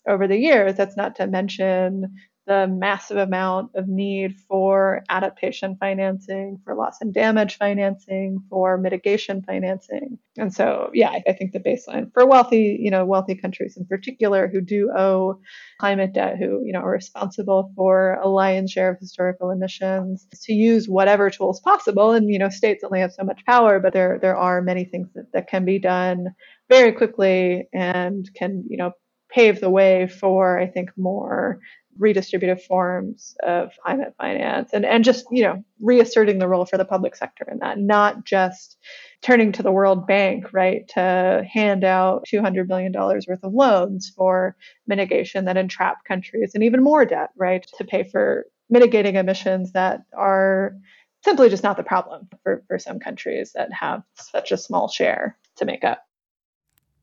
[0.08, 0.76] over the years.
[0.76, 2.16] That's not to mention
[2.46, 9.41] the massive amount of need for adaptation financing, for loss and damage financing, for mitigation
[9.44, 10.18] financing.
[10.38, 14.48] And so, yeah, I, think the baseline for wealthy, you know, wealthy countries in particular
[14.48, 15.39] who do owe
[15.80, 20.54] climate debt, who, you know, are responsible for a lion's share of historical emissions, to
[20.54, 22.12] use whatever tools possible.
[22.12, 25.08] And, you know, states only have so much power, but there there are many things
[25.16, 26.28] that, that can be done
[26.70, 28.91] very quickly and can, you know,
[29.34, 31.60] pave the way for, I think, more
[32.00, 36.86] redistributive forms of climate finance and, and just, you know, reasserting the role for the
[36.86, 38.78] public sector in that, not just
[39.22, 44.56] turning to the World Bank, right, to hand out $200 billion worth of loans for
[44.88, 50.02] mitigation that entrap countries and even more debt, right, to pay for mitigating emissions that
[50.18, 50.76] are
[51.24, 55.38] simply just not the problem for, for some countries that have such a small share
[55.58, 56.04] to make up.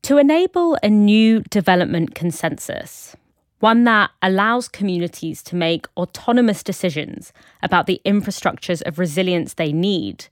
[0.03, 3.15] To enable a new development consensus,
[3.61, 7.31] one that allows communities to make autonomous decisions
[7.63, 10.25] about the infrastructures of resilience they need.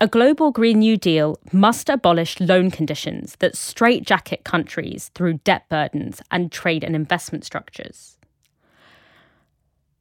[0.00, 6.22] A global Green New Deal must abolish loan conditions that straitjacket countries through debt burdens
[6.30, 8.16] and trade and investment structures.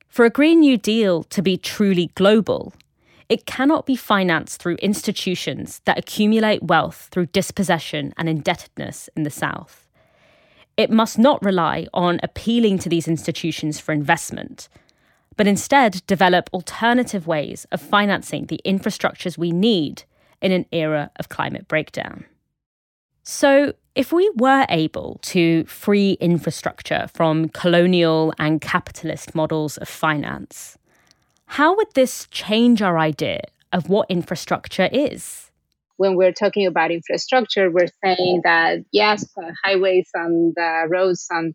[0.07, 2.73] For a Green New Deal to be truly global,
[3.29, 9.29] it cannot be financed through institutions that accumulate wealth through dispossession and indebtedness in the
[9.29, 9.88] South.
[10.79, 14.69] It must not rely on appealing to these institutions for investment,
[15.35, 20.03] but instead develop alternative ways of financing the infrastructures we need
[20.41, 22.23] in an era of climate breakdown.
[23.23, 30.77] So, if we were able to free infrastructure from colonial and capitalist models of finance,
[31.47, 33.41] how would this change our idea
[33.73, 35.48] of what infrastructure is?
[35.99, 41.53] When we're talking about infrastructure, we're saying that yes, uh, highways and uh, roads and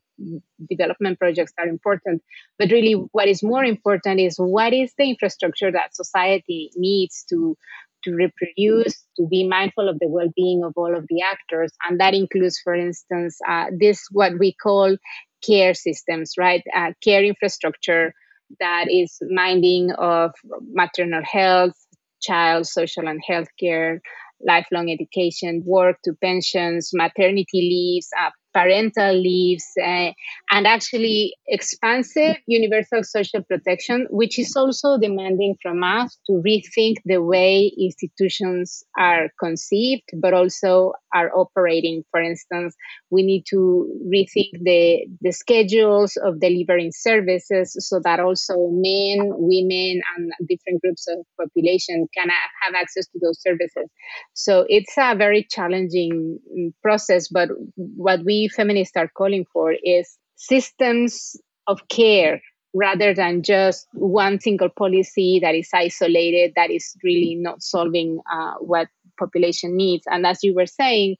[0.69, 2.23] development projects are important,
[2.59, 7.57] but really what is more important is what is the infrastructure that society needs to
[8.05, 12.13] to reproduce, to be mindful of the well-being of all of the actors, and that
[12.13, 14.95] includes, for instance, uh, this what we call
[15.43, 16.63] care systems, right?
[16.77, 18.13] Uh, care infrastructure
[18.61, 20.33] that is minding of
[20.71, 21.73] maternal health,
[22.21, 24.03] child social and health care,
[24.47, 30.13] lifelong education, work to pensions, maternity leaves, uh, parental leaves, uh,
[30.51, 37.21] and actually expansive universal social protection, which is also demanding from us to rethink the
[37.21, 42.03] way institutions are conceived, but also are operating.
[42.11, 42.75] For instance,
[43.11, 50.03] we need to rethink the, the schedules of delivering services so that also men, women,
[50.17, 53.89] and different groups of population can have access to those services.
[54.35, 60.19] So it's a very challenging mm, process, but what we feminists are calling for is
[60.37, 61.37] systems
[61.67, 62.41] of care
[62.75, 68.55] rather than just one single policy that is isolated, that is really not solving uh,
[68.59, 68.89] what
[69.19, 70.05] population needs.
[70.07, 71.17] And as you were saying,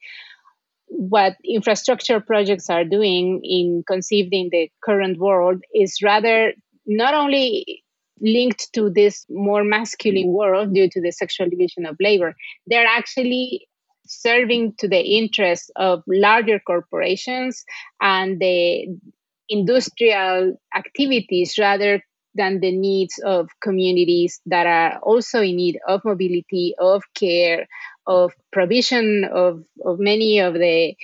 [0.87, 6.53] what infrastructure projects are doing in conceived in the current world is rather
[6.85, 7.83] not only
[8.21, 12.35] linked to this more masculine world due to the sexual division of labor,
[12.67, 13.67] they're actually
[14.05, 17.65] serving to the interests of larger corporations
[18.01, 18.87] and the
[19.49, 22.01] industrial activities rather
[22.35, 27.67] than the needs of communities that are also in need of mobility, of care,
[28.07, 30.95] of provision of, of many of the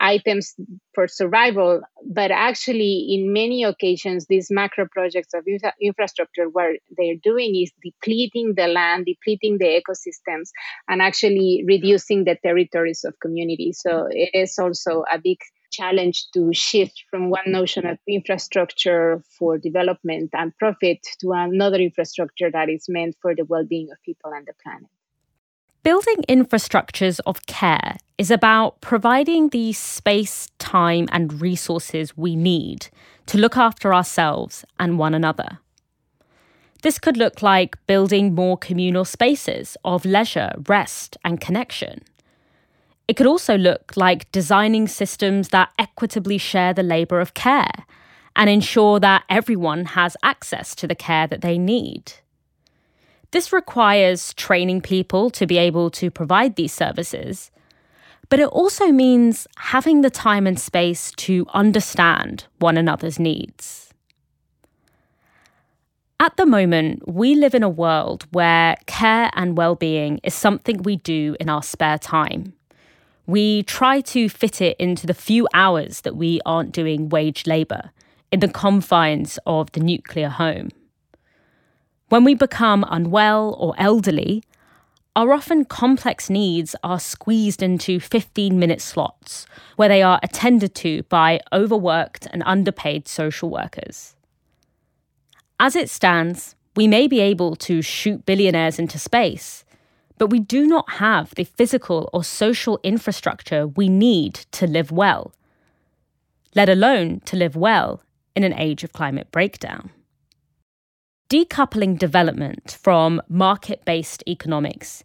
[0.00, 0.54] items
[0.94, 1.82] for survival.
[2.06, 7.72] But actually, in many occasions, these macro projects of infra- infrastructure, what they're doing is
[7.82, 10.50] depleting the land, depleting the ecosystems,
[10.88, 13.80] and actually reducing the territories of communities.
[13.82, 15.38] So it is also a big
[15.70, 22.50] challenge to shift from one notion of infrastructure for development and profit to another infrastructure
[22.50, 24.88] that is meant for the well-being of people and the planet.
[25.82, 32.88] Building infrastructures of care is about providing the space, time, and resources we need
[33.24, 35.58] to look after ourselves and one another.
[36.82, 42.02] This could look like building more communal spaces of leisure, rest, and connection.
[43.10, 47.72] It could also look like designing systems that equitably share the labour of care
[48.36, 52.12] and ensure that everyone has access to the care that they need.
[53.32, 57.50] This requires training people to be able to provide these services,
[58.28, 63.92] but it also means having the time and space to understand one another's needs.
[66.20, 70.94] At the moment, we live in a world where care and well-being is something we
[70.94, 72.54] do in our spare time.
[73.30, 77.92] We try to fit it into the few hours that we aren't doing wage labour
[78.32, 80.70] in the confines of the nuclear home.
[82.08, 84.42] When we become unwell or elderly,
[85.14, 91.04] our often complex needs are squeezed into 15 minute slots where they are attended to
[91.04, 94.16] by overworked and underpaid social workers.
[95.60, 99.64] As it stands, we may be able to shoot billionaires into space,
[100.20, 105.32] but we do not have the physical or social infrastructure we need to live well,
[106.54, 108.02] let alone to live well
[108.36, 109.88] in an age of climate breakdown.
[111.30, 115.04] Decoupling development from market based economics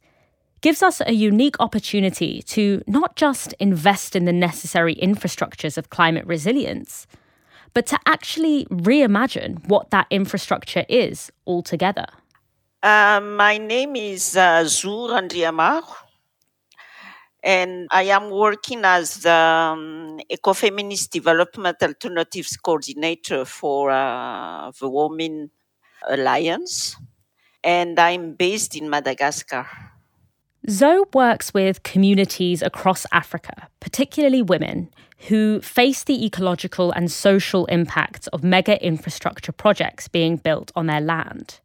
[0.60, 6.28] gives us a unique opportunity to not just invest in the necessary infrastructures of climate
[6.28, 7.08] resilience,
[7.74, 12.08] but to actually reimagine what that infrastructure is altogether.
[12.86, 15.10] Uh, my name is uh, Zo
[17.44, 25.50] and I am working as the um, Ecofeminist Development Alternatives Coordinator for uh, the WoMin
[26.08, 26.96] Alliance,
[27.64, 29.66] and I'm based in Madagascar.
[30.70, 34.92] Zo works with communities across Africa, particularly women,
[35.28, 41.02] who face the ecological and social impacts of mega infrastructure projects being built on their
[41.02, 41.62] land.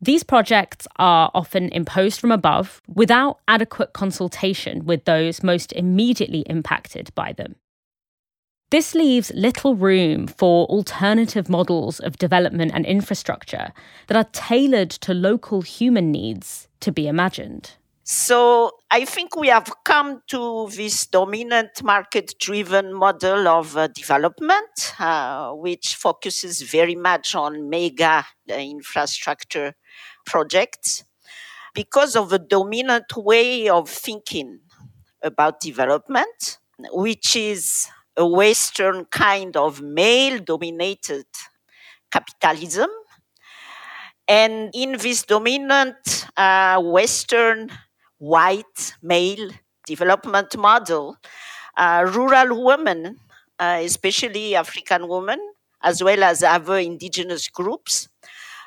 [0.00, 7.14] These projects are often imposed from above without adequate consultation with those most immediately impacted
[7.14, 7.56] by them.
[8.70, 13.72] This leaves little room for alternative models of development and infrastructure
[14.08, 17.76] that are tailored to local human needs to be imagined.
[18.02, 24.94] So I think we have come to this dominant market driven model of uh, development,
[25.00, 29.74] uh, which focuses very much on mega uh, infrastructure
[30.26, 31.04] projects
[31.74, 34.60] because of a dominant way of thinking
[35.22, 36.58] about development,
[36.92, 41.26] which is a Western kind of male dominated
[42.10, 42.90] capitalism.
[44.28, 47.70] And in this dominant uh, Western
[48.18, 49.50] white male
[49.86, 51.16] development model,
[51.76, 53.18] uh, rural women,
[53.58, 55.38] uh, especially African women,
[55.82, 58.08] as well as other indigenous groups,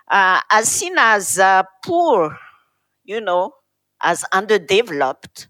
[0.10, 2.38] uh, are seen as uh, poor,
[3.04, 3.54] you know,
[4.02, 5.50] as underdeveloped,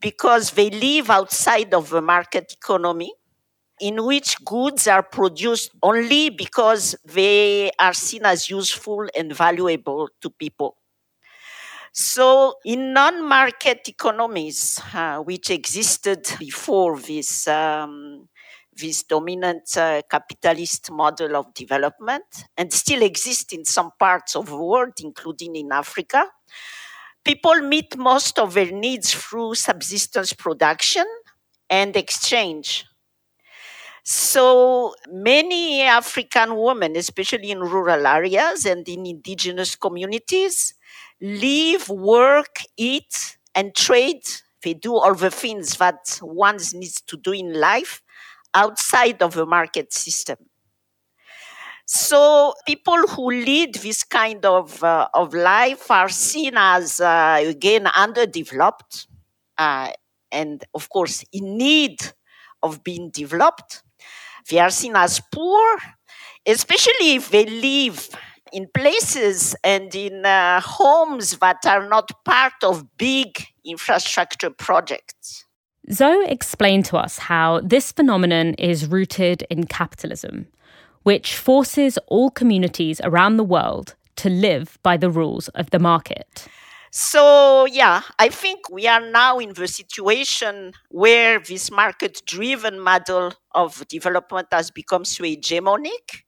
[0.00, 3.12] because they live outside of the market economy
[3.80, 10.30] in which goods are produced only because they are seen as useful and valuable to
[10.30, 10.76] people.
[11.92, 18.28] So, in non market economies, uh, which existed before this, um,
[18.82, 22.24] this dominant uh, capitalist model of development
[22.56, 26.26] and still exist in some parts of the world, including in Africa,
[27.24, 31.06] people meet most of their needs through subsistence production
[31.70, 32.84] and exchange.
[34.04, 40.74] So many African women, especially in rural areas and in indigenous communities,
[41.20, 44.22] live, work, eat, and trade.
[44.62, 48.02] They do all the things that one needs to do in life
[48.54, 50.36] outside of the market system.
[51.86, 57.86] So people who lead this kind of, uh, of life are seen as, uh, again,
[57.86, 59.08] underdeveloped
[59.58, 59.92] uh,
[60.30, 61.98] and, of course, in need
[62.62, 63.82] of being developed.
[64.48, 65.76] They are seen as poor,
[66.46, 68.08] especially if they live
[68.52, 75.46] in places and in uh, homes that are not part of big infrastructure projects.
[75.90, 80.46] Zo explained to us how this phenomenon is rooted in capitalism,
[81.02, 86.46] which forces all communities around the world to live by the rules of the market.
[86.94, 93.32] So, yeah, I think we are now in the situation where this market driven model
[93.54, 96.22] of development has become so hegemonic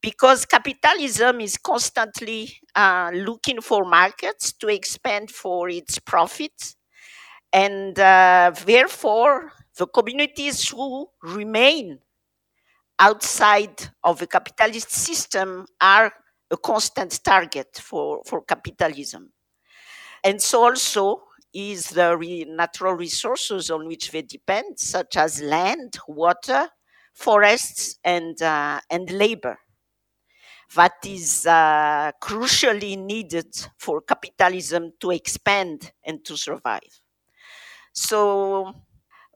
[0.00, 6.74] because capitalism is constantly uh, looking for markets to expand for its profit.
[7.52, 12.00] And uh, therefore, the communities who remain
[12.98, 16.12] outside of the capitalist system are
[16.50, 19.32] a constant target for, for capitalism.
[20.24, 21.22] And so also
[21.54, 26.68] is the re- natural resources on which they depend, such as land, water,
[27.14, 29.58] forests, and, uh, and labor
[30.74, 37.00] that is uh, crucially needed for capitalism to expand and to survive.
[38.00, 38.74] So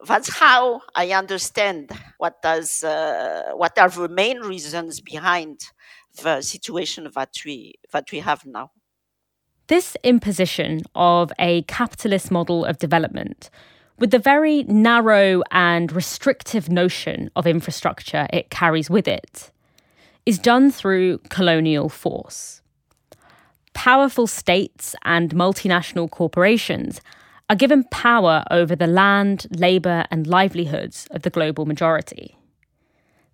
[0.06, 5.60] that's how I understand what does uh, what are the main reasons behind
[6.22, 8.70] the situation that we that we have now.
[9.66, 13.50] This imposition of a capitalist model of development
[13.98, 19.52] with the very narrow and restrictive notion of infrastructure it carries with it
[20.24, 22.62] is done through colonial force.
[23.74, 27.02] Powerful states and multinational corporations
[27.54, 32.36] are given power over the land, labour, and livelihoods of the global majority.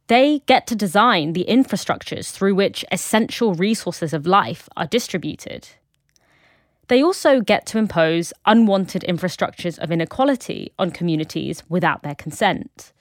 [0.08, 5.70] They get to design the infrastructures through which essential resources of life are distributed.
[6.88, 12.92] They also get to impose unwanted infrastructures of inequality on communities without their consent,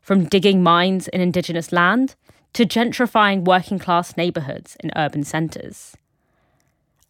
[0.00, 2.14] from digging mines in indigenous land
[2.54, 5.94] to gentrifying working class neighbourhoods in urban centres.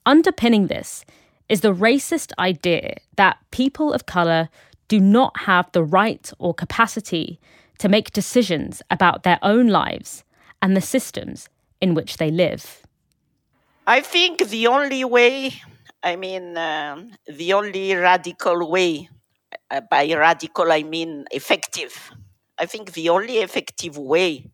[0.05, 1.05] Underpinning this
[1.53, 4.49] is the racist idea that people of colour
[4.89, 7.39] do not have the right or capacity
[7.79, 10.25] to make decisions about their own lives
[10.63, 12.87] and the systems in which they live.
[13.87, 15.53] I think the only way,
[16.03, 19.11] I mean, uh, the only radical way,
[19.71, 22.13] uh, by radical I mean effective,
[22.57, 24.51] I think the only effective way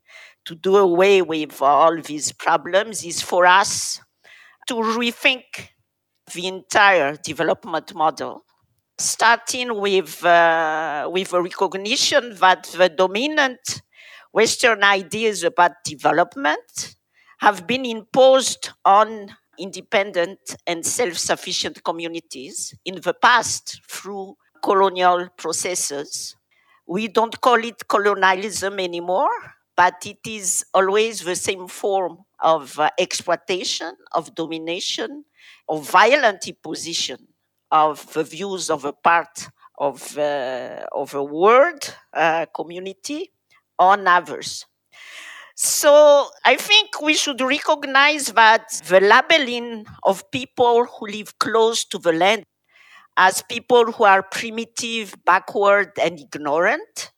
[0.47, 4.01] to do away with all these problems is for us
[4.67, 5.69] to rethink
[6.33, 8.45] the entire development model,
[8.99, 13.83] starting with, uh, with a recognition that the dominant
[14.33, 16.97] Western ideas about development
[17.41, 26.37] have been imposed on independent and self sufficient communities in the past through colonial processes.
[26.87, 29.31] We don't call it colonialism anymore,
[29.77, 35.25] but it is always the same form of uh, exploitation, of domination,
[35.69, 37.19] of violent imposition
[37.71, 43.33] of the views of a part of, uh, of a world uh, community
[43.79, 44.67] on others.
[45.55, 51.99] So I think we should recognize that the labeling of people who live close to
[51.99, 52.45] the land
[53.17, 57.11] as people who are primitive, backward, and ignorant,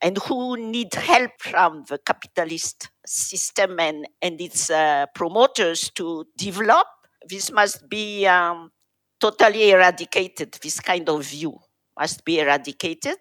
[0.00, 6.86] and who need help from the capitalist system and, and its uh, promoters to develop.
[7.30, 8.70] This must be um,
[9.20, 10.52] totally eradicated.
[10.62, 11.58] This kind of view
[11.98, 13.18] must be eradicated.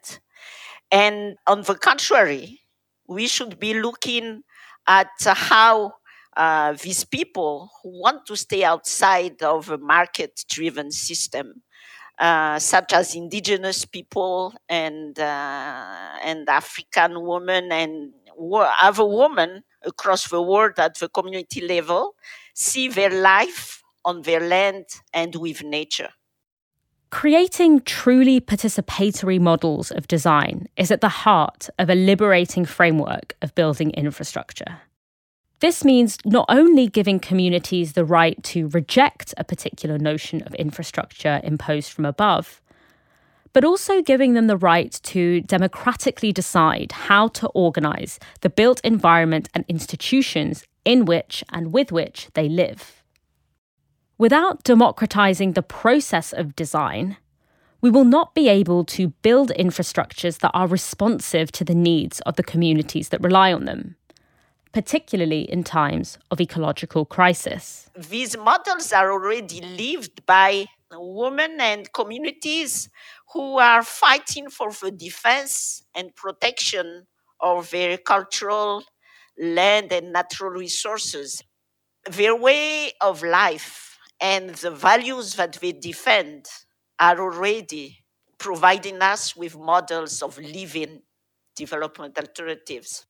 [0.91, 2.61] And on the contrary,
[3.07, 4.43] we should be looking
[4.87, 5.93] at how
[6.35, 11.61] uh, these people who want to stay outside of a market driven system
[12.19, 18.13] uh, such as indigenous people and uh, and African women and
[18.81, 22.15] other women across the world at the community level
[22.53, 26.09] see their life on their land and with nature.
[27.11, 33.55] Creating truly participatory models of design is at the heart of a liberating framework of
[33.55, 34.81] building infrastructure.
[35.59, 41.41] This means not only giving communities the right to reject a particular notion of infrastructure
[41.43, 42.61] imposed from above,
[43.51, 49.49] but also giving them the right to democratically decide how to organise the built environment
[49.53, 52.98] and institutions in which and with which they live.
[54.19, 57.17] Without democratising the process of design,
[57.81, 62.35] we will not be able to build infrastructures that are responsive to the needs of
[62.35, 63.95] the communities that rely on them
[64.71, 67.89] particularly in times of ecological crisis.
[67.95, 72.89] These models are already lived by women and communities
[73.33, 77.07] who are fighting for the defense and protection
[77.39, 78.83] of their cultural
[79.39, 81.43] land and natural resources.
[82.09, 83.88] Their way of life
[84.21, 86.45] and the values that they defend
[86.99, 87.99] are already
[88.37, 91.01] providing us with models of living
[91.55, 93.05] development alternatives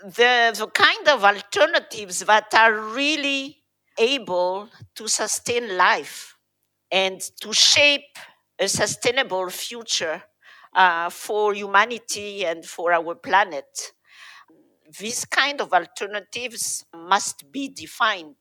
[0.00, 3.58] the, the kind of alternatives that are really
[3.98, 6.36] able to sustain life
[6.90, 8.16] and to shape
[8.58, 10.22] a sustainable future
[10.74, 13.92] uh, for humanity and for our planet.
[14.98, 18.36] These kind of alternatives must be defined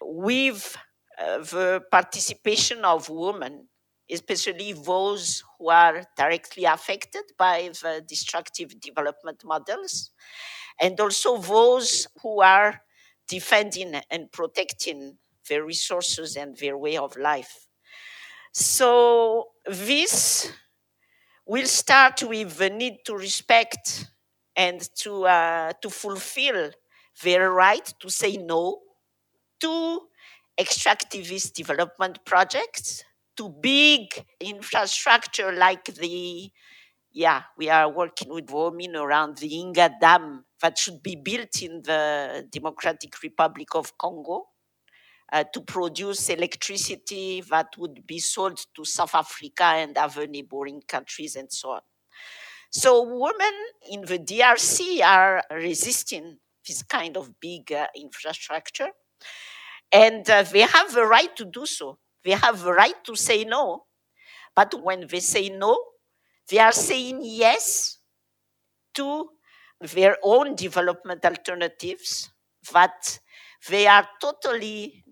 [0.00, 0.76] with
[1.38, 3.68] the participation of women,
[4.10, 10.10] especially those who are directly affected by the destructive development models
[10.80, 12.82] and also those who are
[13.28, 15.16] defending and protecting
[15.48, 17.66] their resources and their way of life.
[18.52, 20.52] So this
[21.46, 24.10] will start with the need to respect
[24.56, 26.70] and to, uh, to fulfill
[27.22, 28.80] their right to say no
[29.60, 30.00] to
[30.58, 33.04] extractivist development projects,
[33.36, 36.50] to big infrastructure like the
[37.14, 41.82] yeah, we are working with women around the Inga Dam that should be built in
[41.82, 44.46] the Democratic Republic of Congo
[45.32, 51.36] uh, to produce electricity that would be sold to South Africa and other neighboring countries
[51.36, 51.80] and so on.
[52.70, 53.52] So women
[53.90, 58.88] in the DRC are resisting this kind of big uh, infrastructure,
[59.92, 61.98] and uh, they have the right to do so.
[62.24, 63.84] They have the right to say no,
[64.54, 65.82] but when they say no,
[66.48, 67.98] they are saying yes
[68.94, 69.28] to
[69.80, 72.30] their own development alternatives
[72.72, 73.18] that
[73.68, 75.04] they are totally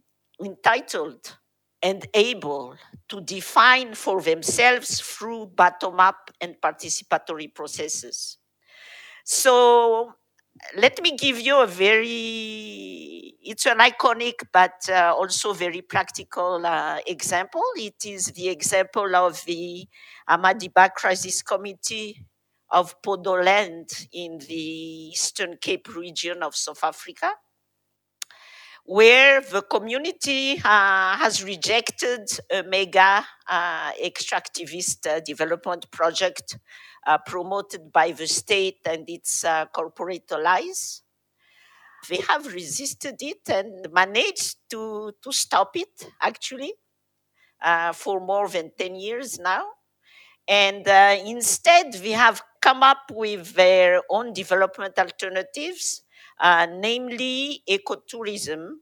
[0.42, 1.36] entitled
[1.82, 2.76] and able
[3.08, 8.38] to define for themselves through bottom up and participatory processes.
[9.24, 10.14] So
[10.76, 16.98] let me give you a very it's an iconic but uh, also very practical uh,
[17.06, 17.62] example.
[17.76, 19.88] It is the example of the
[20.28, 22.24] amadiba crisis committee
[22.70, 27.32] of Pondoland in the eastern cape region of south africa
[28.84, 36.58] where the community uh, has rejected a mega uh, extractivist uh, development project
[37.06, 41.02] uh, promoted by the state and its uh, corporate allies.
[42.08, 46.74] They have resisted it and managed to, to stop it, actually,
[47.62, 49.66] uh, for more than 10 years now.
[50.48, 56.02] And uh, instead, we have come up with their own development alternatives,
[56.40, 58.72] uh, namely ecotourism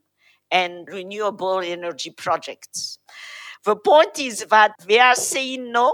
[0.51, 2.99] and renewable energy projects.
[3.65, 5.93] The point is that they are saying no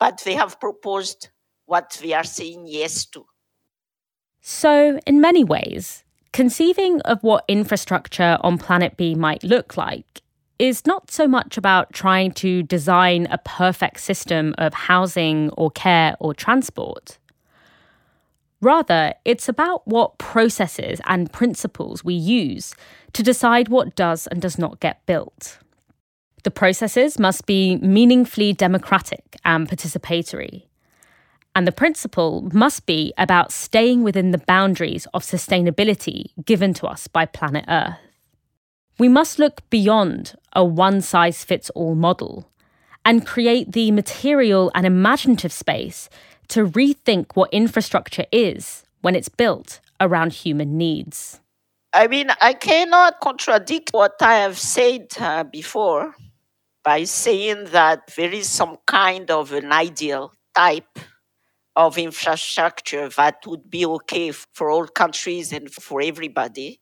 [0.00, 1.28] but they have proposed
[1.66, 3.24] what we are saying yes to.
[4.40, 10.22] So, in many ways, conceiving of what infrastructure on Planet B might look like
[10.58, 16.16] is not so much about trying to design a perfect system of housing or care
[16.18, 17.18] or transport.
[18.62, 22.74] Rather, it's about what processes and principles we use
[23.14, 25.58] to decide what does and does not get built.
[26.42, 30.64] The processes must be meaningfully democratic and participatory.
[31.54, 37.08] And the principle must be about staying within the boundaries of sustainability given to us
[37.08, 37.96] by planet Earth.
[38.98, 42.48] We must look beyond a one size fits all model
[43.04, 46.08] and create the material and imaginative space
[46.48, 51.40] to rethink what infrastructure is when it's built around human needs.
[51.92, 56.14] I mean, I cannot contradict what I have said uh, before
[56.84, 60.98] by saying that there is some kind of an ideal type
[61.76, 66.80] of infrastructure that would be okay for all countries and for everybody.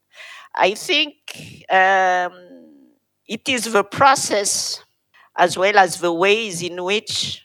[0.55, 1.15] I think
[1.71, 2.33] um,
[3.27, 4.83] it is the process
[5.37, 7.43] as well as the ways in which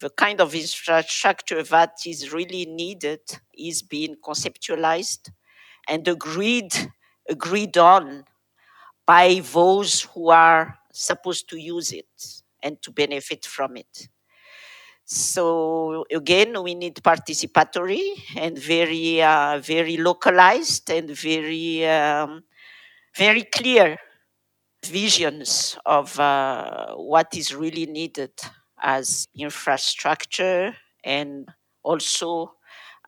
[0.00, 3.20] the kind of infrastructure that is really needed
[3.56, 5.30] is being conceptualized
[5.88, 6.72] and agreed
[7.28, 8.24] agreed on
[9.06, 14.08] by those who are supposed to use it and to benefit from it.
[15.04, 22.44] So again, we need participatory and very, uh, very localized and very, um,
[23.16, 23.98] very clear
[24.84, 28.30] visions of uh, what is really needed
[28.80, 30.74] as infrastructure
[31.04, 31.48] and
[31.82, 32.52] also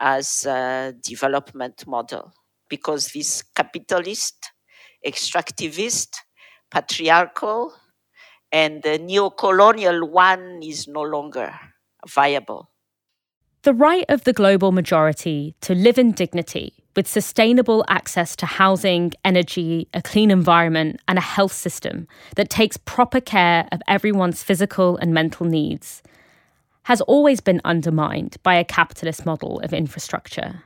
[0.00, 2.32] as a development model.
[2.68, 4.50] Because this capitalist,
[5.06, 6.16] extractivist,
[6.72, 7.74] patriarchal,
[8.50, 11.52] and the neo-colonial one is no longer
[12.08, 12.70] viable.
[13.62, 19.12] The right of the global majority to live in dignity with sustainable access to housing,
[19.24, 24.96] energy, a clean environment, and a health system that takes proper care of everyone's physical
[24.96, 26.02] and mental needs
[26.84, 30.64] has always been undermined by a capitalist model of infrastructure.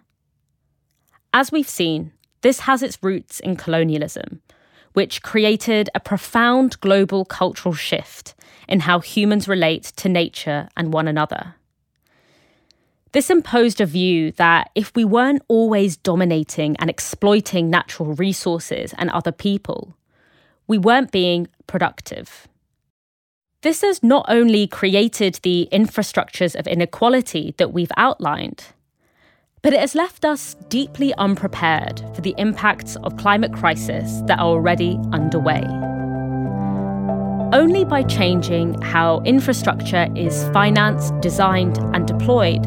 [1.35, 4.41] As we've seen, this has its roots in colonialism,
[4.97, 8.35] which created a profound global cultural shift
[8.67, 11.55] in how humans relate to nature and one another.
[13.13, 19.11] This imposed a view that if we weren't always dominating and exploiting natural resources and
[19.11, 19.95] other people,
[20.67, 22.49] we weren't being productive.
[23.61, 28.65] This has not only created the infrastructures of inequality that we've outlined,
[29.67, 34.47] but it has left us deeply unprepared for the impacts of climate crisis that are
[34.47, 35.61] already underway.
[37.53, 42.63] Only by changing how infrastructure is financed, designed, and deployed